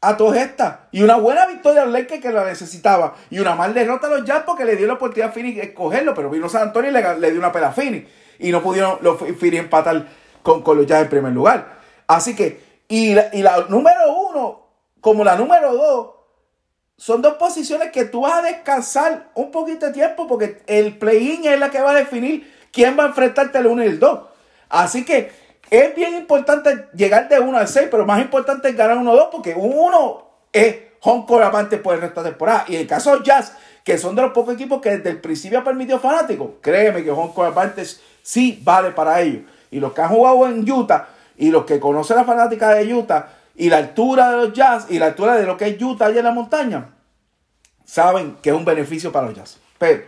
a 0.00 0.16
todas 0.16 0.38
estas. 0.38 0.76
Y 0.92 1.02
una 1.02 1.16
buena 1.16 1.46
victoria 1.46 1.82
a 1.82 1.84
los 1.84 1.94
Lakers 1.94 2.22
que 2.22 2.30
la 2.30 2.44
necesitaba. 2.44 3.16
Y 3.28 3.40
una 3.40 3.56
mal 3.56 3.74
derrota 3.74 4.06
a 4.06 4.10
los 4.10 4.24
Jazz 4.24 4.44
porque 4.46 4.64
le 4.64 4.76
dio 4.76 4.86
la 4.86 4.92
oportunidad 4.92 5.30
a 5.30 5.32
Phoenix 5.32 5.60
escogerlo. 5.60 6.14
Pero 6.14 6.30
vino 6.30 6.48
San 6.48 6.62
Antonio 6.62 6.92
y 6.92 6.94
le, 7.20 7.30
dio 7.32 7.40
una 7.40 7.50
pela 7.50 7.70
a 7.70 7.72
Phoenix. 7.72 8.08
Y 8.38 8.52
no 8.52 8.62
pudieron 8.62 8.98
los 9.00 9.18
Phoenix 9.18 9.64
empatar 9.64 10.06
con, 10.44 10.62
con 10.62 10.76
los 10.76 10.86
Jazz 10.86 11.02
en 11.02 11.08
primer 11.08 11.32
lugar. 11.32 11.78
Así 12.06 12.36
que, 12.36 12.84
y 12.86 13.14
la, 13.14 13.30
y 13.32 13.42
la 13.42 13.66
número 13.68 14.14
uno, 14.30 14.68
como 15.00 15.24
la 15.24 15.34
número 15.34 15.74
dos, 15.74 16.15
son 16.96 17.20
dos 17.20 17.34
posiciones 17.34 17.90
que 17.92 18.06
tú 18.06 18.22
vas 18.22 18.34
a 18.34 18.42
descansar 18.42 19.28
un 19.34 19.50
poquito 19.50 19.86
de 19.86 19.92
tiempo 19.92 20.26
porque 20.26 20.62
el 20.66 20.96
play-in 20.96 21.44
es 21.46 21.60
la 21.60 21.70
que 21.70 21.80
va 21.80 21.90
a 21.90 21.94
definir 21.94 22.52
quién 22.72 22.98
va 22.98 23.04
a 23.04 23.08
enfrentarte 23.08 23.58
el 23.58 23.66
1 23.66 23.84
y 23.84 23.86
el 23.86 23.98
2. 23.98 24.20
Así 24.70 25.04
que 25.04 25.30
es 25.70 25.94
bien 25.94 26.14
importante 26.14 26.88
llegar 26.94 27.28
de 27.28 27.38
1 27.38 27.58
al 27.58 27.68
6, 27.68 27.88
pero 27.90 28.06
más 28.06 28.20
importante 28.20 28.68
es 28.68 28.76
ganar 28.76 28.96
1-2 28.96 29.28
porque 29.30 29.54
un 29.54 29.72
1 29.76 30.26
es 30.52 30.76
home 31.00 31.24
court 31.26 31.44
aparte 31.44 31.76
por 31.76 31.94
el 31.94 32.00
resto 32.00 32.22
de 32.22 32.30
temporada. 32.30 32.64
Y 32.68 32.76
en 32.76 32.80
el 32.82 32.86
caso 32.86 33.16
de 33.16 33.24
Jazz, 33.24 33.52
que 33.84 33.98
son 33.98 34.16
de 34.16 34.22
los 34.22 34.32
pocos 34.32 34.54
equipos 34.54 34.80
que 34.80 34.96
desde 34.96 35.10
el 35.10 35.20
principio 35.20 35.58
ha 35.58 35.64
permitido 35.64 36.00
fanáticos, 36.00 36.52
créeme 36.62 37.04
que 37.04 37.10
court 37.10 37.50
aparte 37.50 37.84
sí 38.22 38.60
vale 38.64 38.90
para 38.92 39.20
ellos. 39.20 39.42
Y 39.70 39.80
los 39.80 39.92
que 39.92 40.00
han 40.00 40.08
jugado 40.08 40.46
en 40.46 40.70
Utah 40.70 41.08
y 41.36 41.50
los 41.50 41.66
que 41.66 41.78
conocen 41.78 42.16
la 42.16 42.24
fanática 42.24 42.70
de 42.70 42.94
Utah 42.94 43.35
y 43.56 43.70
la 43.70 43.78
altura 43.78 44.30
de 44.30 44.36
los 44.36 44.52
Jazz 44.52 44.86
y 44.90 44.98
la 44.98 45.06
altura 45.06 45.36
de 45.36 45.46
lo 45.46 45.56
que 45.56 45.66
es 45.66 45.82
Utah 45.82 46.06
allá 46.06 46.18
en 46.18 46.24
la 46.24 46.32
montaña, 46.32 46.94
saben 47.84 48.36
que 48.42 48.50
es 48.50 48.56
un 48.56 48.64
beneficio 48.64 49.10
para 49.10 49.26
los 49.26 49.34
Jazz. 49.34 49.58
Pero, 49.78 50.04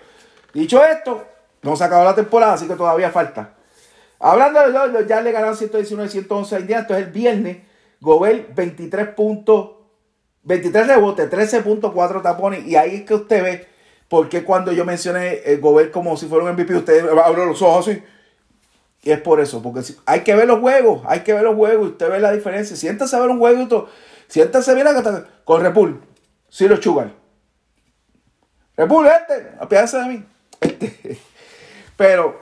dicho 0.52 0.84
esto, 0.84 1.26
no 1.62 1.76
se 1.76 1.84
acabó 1.84 2.04
la 2.04 2.14
temporada, 2.14 2.54
así 2.54 2.66
que 2.66 2.74
todavía 2.74 3.10
falta. 3.10 3.54
Hablando 4.20 4.60
de 4.60 4.92
los, 4.92 5.06
Jazz 5.06 5.22
le 5.22 5.32
ganaron 5.32 5.56
119 5.56 6.10
111 6.10 6.56
a 6.56 6.60
Indiana. 6.60 6.82
Entonces 6.82 7.06
el 7.06 7.12
viernes, 7.12 7.58
Gobel 8.00 8.46
23 8.54 9.08
puntos, 9.08 9.70
23 10.42 10.86
rebotes, 10.86 11.30
13.4 11.30 12.22
tapones. 12.22 12.66
Y 12.66 12.76
ahí 12.76 12.96
es 12.96 13.02
que 13.04 13.14
usted 13.14 13.42
ve 13.42 13.68
por 14.08 14.28
qué 14.28 14.44
cuando 14.44 14.72
yo 14.72 14.84
mencioné 14.84 15.42
el 15.44 15.60
Gobel 15.60 15.90
como 15.90 16.16
si 16.16 16.26
fuera 16.26 16.44
un 16.44 16.52
MVP, 16.52 16.74
usted 16.74 17.08
abre 17.08 17.46
los 17.46 17.62
ojos 17.62 17.88
así. 17.88 18.02
Y 19.02 19.10
es 19.10 19.20
por 19.20 19.40
eso, 19.40 19.62
porque 19.62 19.80
hay 20.06 20.20
que 20.20 20.34
ver 20.34 20.46
los 20.46 20.60
juegos, 20.60 21.02
hay 21.06 21.20
que 21.20 21.32
ver 21.32 21.42
los 21.42 21.54
juegos 21.54 21.86
y 21.86 21.90
usted 21.92 22.10
ve 22.10 22.20
la 22.20 22.32
diferencia. 22.32 22.76
Siéntase 22.76 23.16
a 23.16 23.20
ver 23.20 23.30
un 23.30 23.38
juego 23.38 23.62
y 23.62 23.68
todo. 23.68 23.88
Siéntase 24.26 24.74
bien 24.74 24.86
con 25.44 25.62
Repul, 25.62 26.00
lo 26.58 26.76
Chugal. 26.76 27.14
Repul, 28.76 29.06
este, 29.06 29.52
apiádese 29.60 29.98
de 29.98 30.04
mí. 30.06 30.24
Este. 30.60 31.18
Pero 31.96 32.40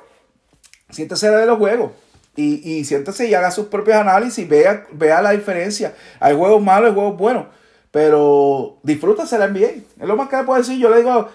siéntese 0.90 1.30
de 1.30 1.46
los 1.46 1.58
juegos. 1.58 1.92
Y, 2.36 2.78
y 2.78 2.84
siéntese 2.84 3.26
y 3.26 3.34
haga 3.34 3.50
sus 3.50 3.66
propios 3.66 3.96
análisis, 3.96 4.46
vea, 4.46 4.86
vea 4.92 5.22
la 5.22 5.30
diferencia. 5.30 5.94
Hay 6.20 6.36
juegos 6.36 6.62
malos, 6.62 6.90
hay 6.90 6.94
juegos 6.94 7.16
buenos. 7.16 7.46
Pero 7.90 8.78
disfrútase 8.82 9.38
la 9.38 9.48
NBA. 9.48 9.66
Es 10.00 10.06
lo 10.06 10.16
más 10.16 10.28
que 10.28 10.36
le 10.36 10.44
puedo 10.44 10.58
decir. 10.58 10.78
Yo 10.78 10.90
le 10.90 10.98
digo, 10.98 11.30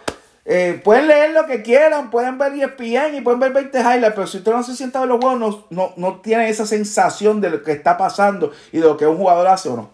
eh, 0.46 0.82
pueden 0.84 1.08
leer 1.08 1.32
lo 1.32 1.46
que 1.46 1.62
quieran, 1.62 2.10
pueden 2.10 2.38
ver 2.38 2.54
ESPN 2.54 3.16
y 3.16 3.22
pueden 3.22 3.40
ver 3.40 3.54
20 3.54 3.80
highlights, 3.80 4.14
pero 4.16 4.28
si 4.28 4.38
usted 4.38 4.52
no 4.52 4.64
se 4.64 4.76
sienta 4.76 5.00
a 5.00 5.02
ver 5.02 5.10
los 5.10 5.20
juegos, 5.20 5.40
no, 5.40 5.66
no, 5.70 5.94
no 5.98 6.22
tiene 6.22 6.50
esa 6.50 6.66
sensación 6.66 7.42
de 7.42 7.52
lo 7.52 7.62
que 7.64 7.72
está 7.72 7.98
pasando 7.98 8.52
y 8.72 8.80
de 8.80 8.86
lo 8.86 8.98
que 8.98 9.06
un 9.06 9.18
jugador 9.18 9.48
hace 9.48 9.70
o 9.70 9.76
no. 9.76 9.92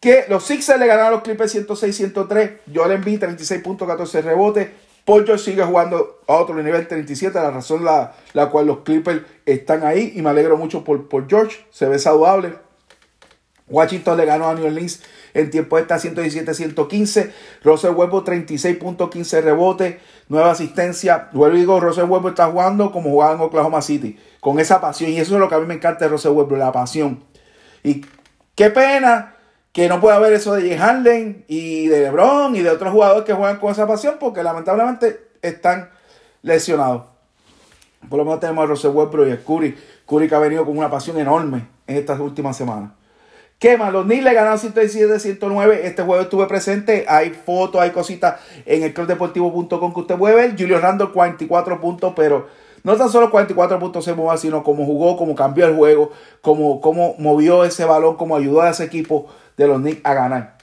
Que 0.00 0.26
los 0.28 0.44
Sixers 0.44 0.78
le 0.78 0.86
ganaron 0.86 1.08
a 1.08 1.10
los 1.12 1.22
Clippers 1.22 1.54
106-103. 1.54 2.58
Yo 2.66 2.86
le 2.86 2.96
envié 2.96 3.18
36.14 3.18 4.22
rebotes. 4.22 4.68
George 5.06 5.38
sigue 5.38 5.62
jugando 5.62 6.20
a 6.26 6.34
otro 6.34 6.54
nivel 6.62 6.86
37, 6.86 7.38
la 7.38 7.50
razón 7.50 7.84
la, 7.84 8.14
la 8.32 8.48
cual 8.48 8.66
los 8.66 8.78
Clippers 8.78 9.22
están 9.44 9.84
ahí 9.84 10.12
y 10.14 10.22
me 10.22 10.30
alegro 10.30 10.56
mucho 10.56 10.82
por, 10.82 11.08
por 11.08 11.28
George, 11.28 11.66
se 11.70 11.86
ve 11.86 11.98
saludable. 11.98 12.54
Washington 13.68 14.18
le 14.18 14.26
ganó 14.26 14.48
a 14.48 14.54
New 14.54 14.66
Orleans 14.66 15.02
en 15.32 15.50
tiempo 15.50 15.78
esta 15.78 15.96
117-115. 15.96 17.32
Russell 17.62 17.92
Westbrook 17.92 18.26
36.15 18.26 19.42
rebote, 19.42 20.00
nueva 20.28 20.50
asistencia. 20.50 21.28
Vuelvo 21.32 21.56
digo, 21.56 21.80
Russell 21.80 22.08
está 22.26 22.46
jugando 22.46 22.92
como 22.92 23.10
jugaba 23.10 23.34
en 23.34 23.40
Oklahoma 23.40 23.80
City, 23.80 24.18
con 24.40 24.60
esa 24.60 24.80
pasión. 24.80 25.10
Y 25.10 25.18
eso 25.18 25.34
es 25.34 25.40
lo 25.40 25.48
que 25.48 25.54
a 25.54 25.58
mí 25.58 25.66
me 25.66 25.74
encanta 25.74 26.04
de 26.04 26.10
Russell 26.10 26.32
Westbrook, 26.32 26.58
la 26.58 26.72
pasión. 26.72 27.24
Y 27.82 28.04
qué 28.54 28.70
pena 28.70 29.36
que 29.72 29.88
no 29.88 30.00
pueda 30.00 30.16
haber 30.16 30.32
eso 30.34 30.54
de 30.54 30.68
Jay 30.68 30.78
Harden 30.78 31.44
y 31.48 31.88
de 31.88 32.02
LeBron 32.02 32.54
y 32.54 32.60
de 32.60 32.70
otros 32.70 32.92
jugadores 32.92 33.24
que 33.24 33.32
juegan 33.32 33.58
con 33.58 33.72
esa 33.72 33.86
pasión 33.86 34.16
porque 34.20 34.42
lamentablemente 34.42 35.28
están 35.42 35.90
lesionados. 36.42 37.04
Por 38.08 38.18
lo 38.18 38.24
menos 38.24 38.40
tenemos 38.40 38.64
a 38.64 38.66
Rose 38.66 38.88
Westbrook 38.88 39.28
y 39.28 39.32
a 39.32 39.42
Curry. 39.42 39.76
Curry 40.06 40.28
que 40.28 40.34
ha 40.34 40.38
venido 40.38 40.64
con 40.64 40.76
una 40.76 40.90
pasión 40.90 41.18
enorme 41.18 41.66
en 41.86 41.96
estas 41.96 42.20
últimas 42.20 42.56
semanas. 42.56 42.90
¿Qué 43.58 43.78
más? 43.78 43.92
Los 43.92 44.04
Knicks 44.04 44.24
le 44.24 44.34
ganaron 44.34 44.58
117-109. 44.58 45.80
Este 45.84 46.02
juego 46.02 46.22
estuve 46.22 46.46
presente. 46.46 47.06
Hay 47.08 47.30
fotos, 47.30 47.80
hay 47.80 47.90
cositas 47.90 48.40
en 48.66 48.82
el 48.82 48.92
clubdeportivo.com 48.92 49.94
que 49.94 50.00
usted 50.00 50.16
puede 50.16 50.34
ver. 50.34 50.54
Julio 50.58 50.78
Randall 50.80 51.12
44 51.12 51.80
puntos, 51.80 52.12
pero 52.14 52.46
no 52.82 52.96
tan 52.96 53.08
solo 53.08 53.30
44 53.30 53.78
puntos 53.78 54.04
se 54.04 54.12
mueva, 54.12 54.36
sino 54.36 54.62
cómo 54.62 54.84
jugó, 54.84 55.16
cómo 55.16 55.34
cambió 55.34 55.66
el 55.66 55.74
juego, 55.74 56.12
cómo, 56.42 56.80
cómo 56.82 57.14
movió 57.18 57.64
ese 57.64 57.86
balón, 57.86 58.16
cómo 58.16 58.36
ayudó 58.36 58.60
a 58.60 58.70
ese 58.70 58.84
equipo 58.84 59.26
de 59.56 59.66
los 59.66 59.80
Knicks 59.80 60.02
a 60.04 60.12
ganar. 60.12 60.58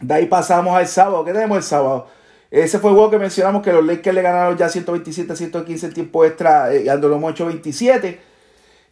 De 0.00 0.14
ahí 0.14 0.26
pasamos 0.26 0.76
al 0.76 0.88
sábado. 0.88 1.24
¿Qué 1.24 1.32
tenemos 1.32 1.58
el 1.58 1.62
sábado? 1.62 2.08
Ese 2.50 2.80
fue 2.80 2.90
el 2.90 2.96
juego 2.96 3.10
que 3.10 3.18
mencionamos 3.18 3.62
que 3.62 3.72
los 3.72 3.84
Lakers 3.84 4.14
le 4.14 4.22
ganaron 4.22 4.56
ya 4.56 4.68
127 4.68 5.36
115 5.36 5.86
el 5.86 5.94
tiempo 5.94 6.24
extra, 6.24 6.72
eh, 6.74 6.84
lo 6.84 7.16
8 7.16 7.46
27. 7.46 8.20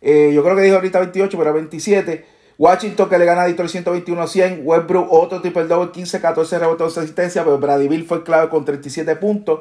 Eh, 0.01 0.31
yo 0.33 0.44
creo 0.44 0.55
que 0.55 0.62
dijo 0.62 0.77
ahorita 0.77 1.01
28, 1.01 1.37
pero 1.37 1.53
27. 1.53 2.38
Washington 2.59 3.09
que 3.09 3.18
le 3.18 3.25
gana 3.25 3.42
a 3.42 3.47
Detroit 3.47 3.71
121 3.71 4.27
100. 4.27 4.61
Westbrook 4.64 5.07
otro 5.11 5.40
triple 5.40 5.64
double 5.64 5.92
15 5.92 6.21
14 6.21 6.59
rebotes 6.59 6.94
de 6.97 7.01
asistencia, 7.03 7.44
pero 7.44 7.59
Brady 7.59 8.03
fue 8.03 8.25
clave 8.25 8.49
con 8.51 8.64
37 8.64 9.14
puntos. 9.16 9.61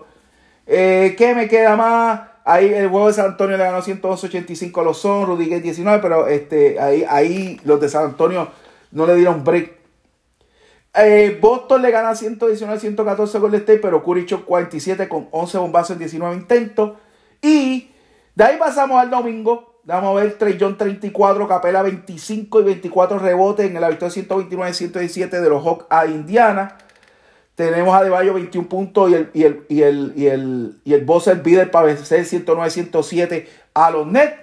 Eh, 0.66 1.16
¿Qué 1.18 1.36
me 1.36 1.48
queda 1.48 1.76
más? 1.76 2.22
Ahí 2.44 2.74
el 2.74 2.88
juego 2.88 3.08
de 3.08 3.14
San 3.14 3.26
Antonio 3.28 3.58
le 3.58 3.64
ganó 3.64 3.82
185 3.82 4.82
a 4.82 4.84
los 4.84 4.98
Son, 4.98 5.26
Rudy 5.28 5.46
19, 5.60 6.00
pero 6.02 6.28
este, 6.28 6.80
ahí, 6.80 7.06
ahí 7.08 7.60
los 7.66 7.80
de 7.80 7.90
San 7.90 8.06
Antonio 8.06 8.50
no 8.92 9.06
le 9.06 9.16
dieron 9.16 9.44
break. 9.44 9.78
Eh, 10.96 11.38
Boston 11.40 11.82
le 11.84 11.92
gana 11.92 12.14
119-114 12.14 13.40
Golden 13.40 13.60
State, 13.60 13.80
pero 13.80 14.04
Curry 14.04 14.26
47 14.26 15.08
con 15.08 15.28
11 15.30 15.58
bombazos 15.60 15.92
en 15.92 16.00
19 16.00 16.36
intentos. 16.36 16.94
Y 17.42 17.92
de 18.34 18.44
ahí 18.44 18.58
pasamos 18.58 19.00
al 19.00 19.10
domingo. 19.12 19.77
Vamos 19.88 20.17
a 20.17 20.21
ver 20.21 20.34
Trey 20.34 20.58
John 20.60 20.78
34, 20.78 21.47
Capela 21.47 21.82
25 21.82 22.60
y 22.60 22.63
24 22.65 23.19
rebotes 23.19 23.67
en 23.67 23.78
el 23.78 23.88
victoria 23.88 24.13
129-117 24.21 25.30
de 25.30 25.50
los 25.50 25.63
Hawks 25.63 25.86
a 25.89 26.06
Indiana. 26.08 26.78
Tenemos 27.56 27.95
a 27.95 28.04
Deballo 28.04 28.34
21 28.34 28.67
puntos 28.67 29.10
y 29.10 29.13
el, 29.13 29.30
y 29.34 29.43
el, 29.43 29.65
y 29.69 29.84
el, 29.84 30.13
y 30.17 30.28
el, 30.28 30.76
y 30.84 30.93
el 30.93 31.06
para 31.06 31.86
vencer 31.86 32.26
109-107 32.26 33.45
a 33.76 33.91
los 33.91 34.06
Nets. 34.08 34.36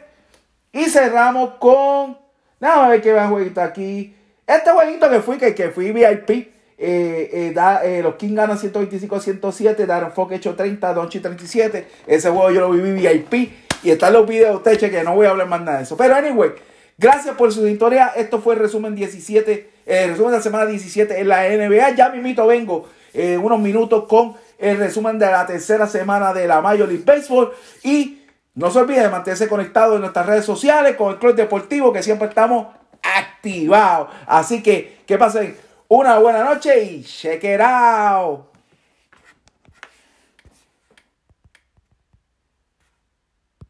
Y 0.72 0.85
cerramos 0.85 1.57
con. 1.59 2.16
Nada, 2.59 2.87
a 2.87 2.88
ver 2.88 3.02
qué 3.02 3.12
va 3.12 3.24
a 3.24 3.28
jueguito 3.28 3.61
aquí. 3.61 4.16
Este 4.46 4.70
jueguito 4.70 5.11
que 5.11 5.20
fui, 5.20 5.37
que, 5.37 5.54
que 5.54 5.68
fui 5.68 5.92
VIP, 5.92 6.30
eh, 6.30 6.48
eh, 6.78 7.52
da, 7.54 7.85
eh, 7.85 8.02
los 8.02 8.14
Kings 8.14 8.35
ganan 8.35 8.57
125-107, 8.57 9.85
Darren 9.85 10.12
Fox 10.12 10.33
hecho 10.33 10.54
30, 10.54 10.94
Donchi 10.94 11.20
37. 11.20 11.87
Ese 12.07 12.30
juego 12.30 12.50
yo 12.50 12.61
lo 12.62 12.70
viví 12.70 12.92
VIP 12.92 13.63
y 13.85 13.90
están 13.90 14.12
los 14.14 14.27
videos, 14.27 14.57
usted 14.57 14.79
que 14.79 15.05
no 15.05 15.14
voy 15.14 15.27
a 15.27 15.31
hablar 15.31 15.47
más 15.47 15.61
nada 15.61 15.79
de 15.79 15.85
eso. 15.85 15.97
Pero 15.97 16.14
anyway, 16.16 16.53
gracias 16.97 17.37
por 17.37 17.53
su 17.53 17.66
historia. 17.68 18.12
Esto 18.16 18.40
fue 18.40 18.55
el 18.55 18.61
resumen 18.61 18.94
17, 18.94 19.70
el 19.87 20.11
resumen 20.11 20.33
de 20.33 20.38
la 20.38 20.42
semana 20.42 20.66
17 20.66 21.20
en 21.20 21.29
la 21.29 21.49
NBA. 21.49 21.90
Ya 21.90 22.09
mismito 22.09 22.47
vengo 22.47 22.88
en 23.12 23.38
unos 23.44 23.61
minutos 23.61 24.05
con 24.09 24.35
el 24.59 24.79
resumen 24.79 25.18
de 25.18 25.27
la 25.27 25.47
tercera 25.47 25.87
semana 25.87 26.33
de 26.33 26.49
la 26.49 26.62
Major 26.62 26.88
League 26.88 27.05
Baseball 27.05 27.53
y 27.83 28.23
no 28.55 28.70
se 28.70 28.79
olvide 28.79 29.03
de 29.03 29.09
mantenerse 29.11 29.49
conectado 29.49 29.97
en 29.97 30.01
nuestras 30.01 30.27
redes 30.27 30.44
sociales 30.44 30.97
con 30.97 31.12
el 31.12 31.18
Club 31.18 31.35
Deportivo 31.35 31.92
que 31.92 32.03
siempre 32.03 32.29
estamos 32.29 32.68
activado. 33.03 34.09
Así 34.27 34.62
que 34.62 35.01
que 35.07 35.18
pasen 35.18 35.57
una 35.88 36.18
buena 36.18 36.42
noche 36.42 36.83
y 36.83 37.05
check 37.05 37.44
it 37.44 37.61
out. 37.61 38.54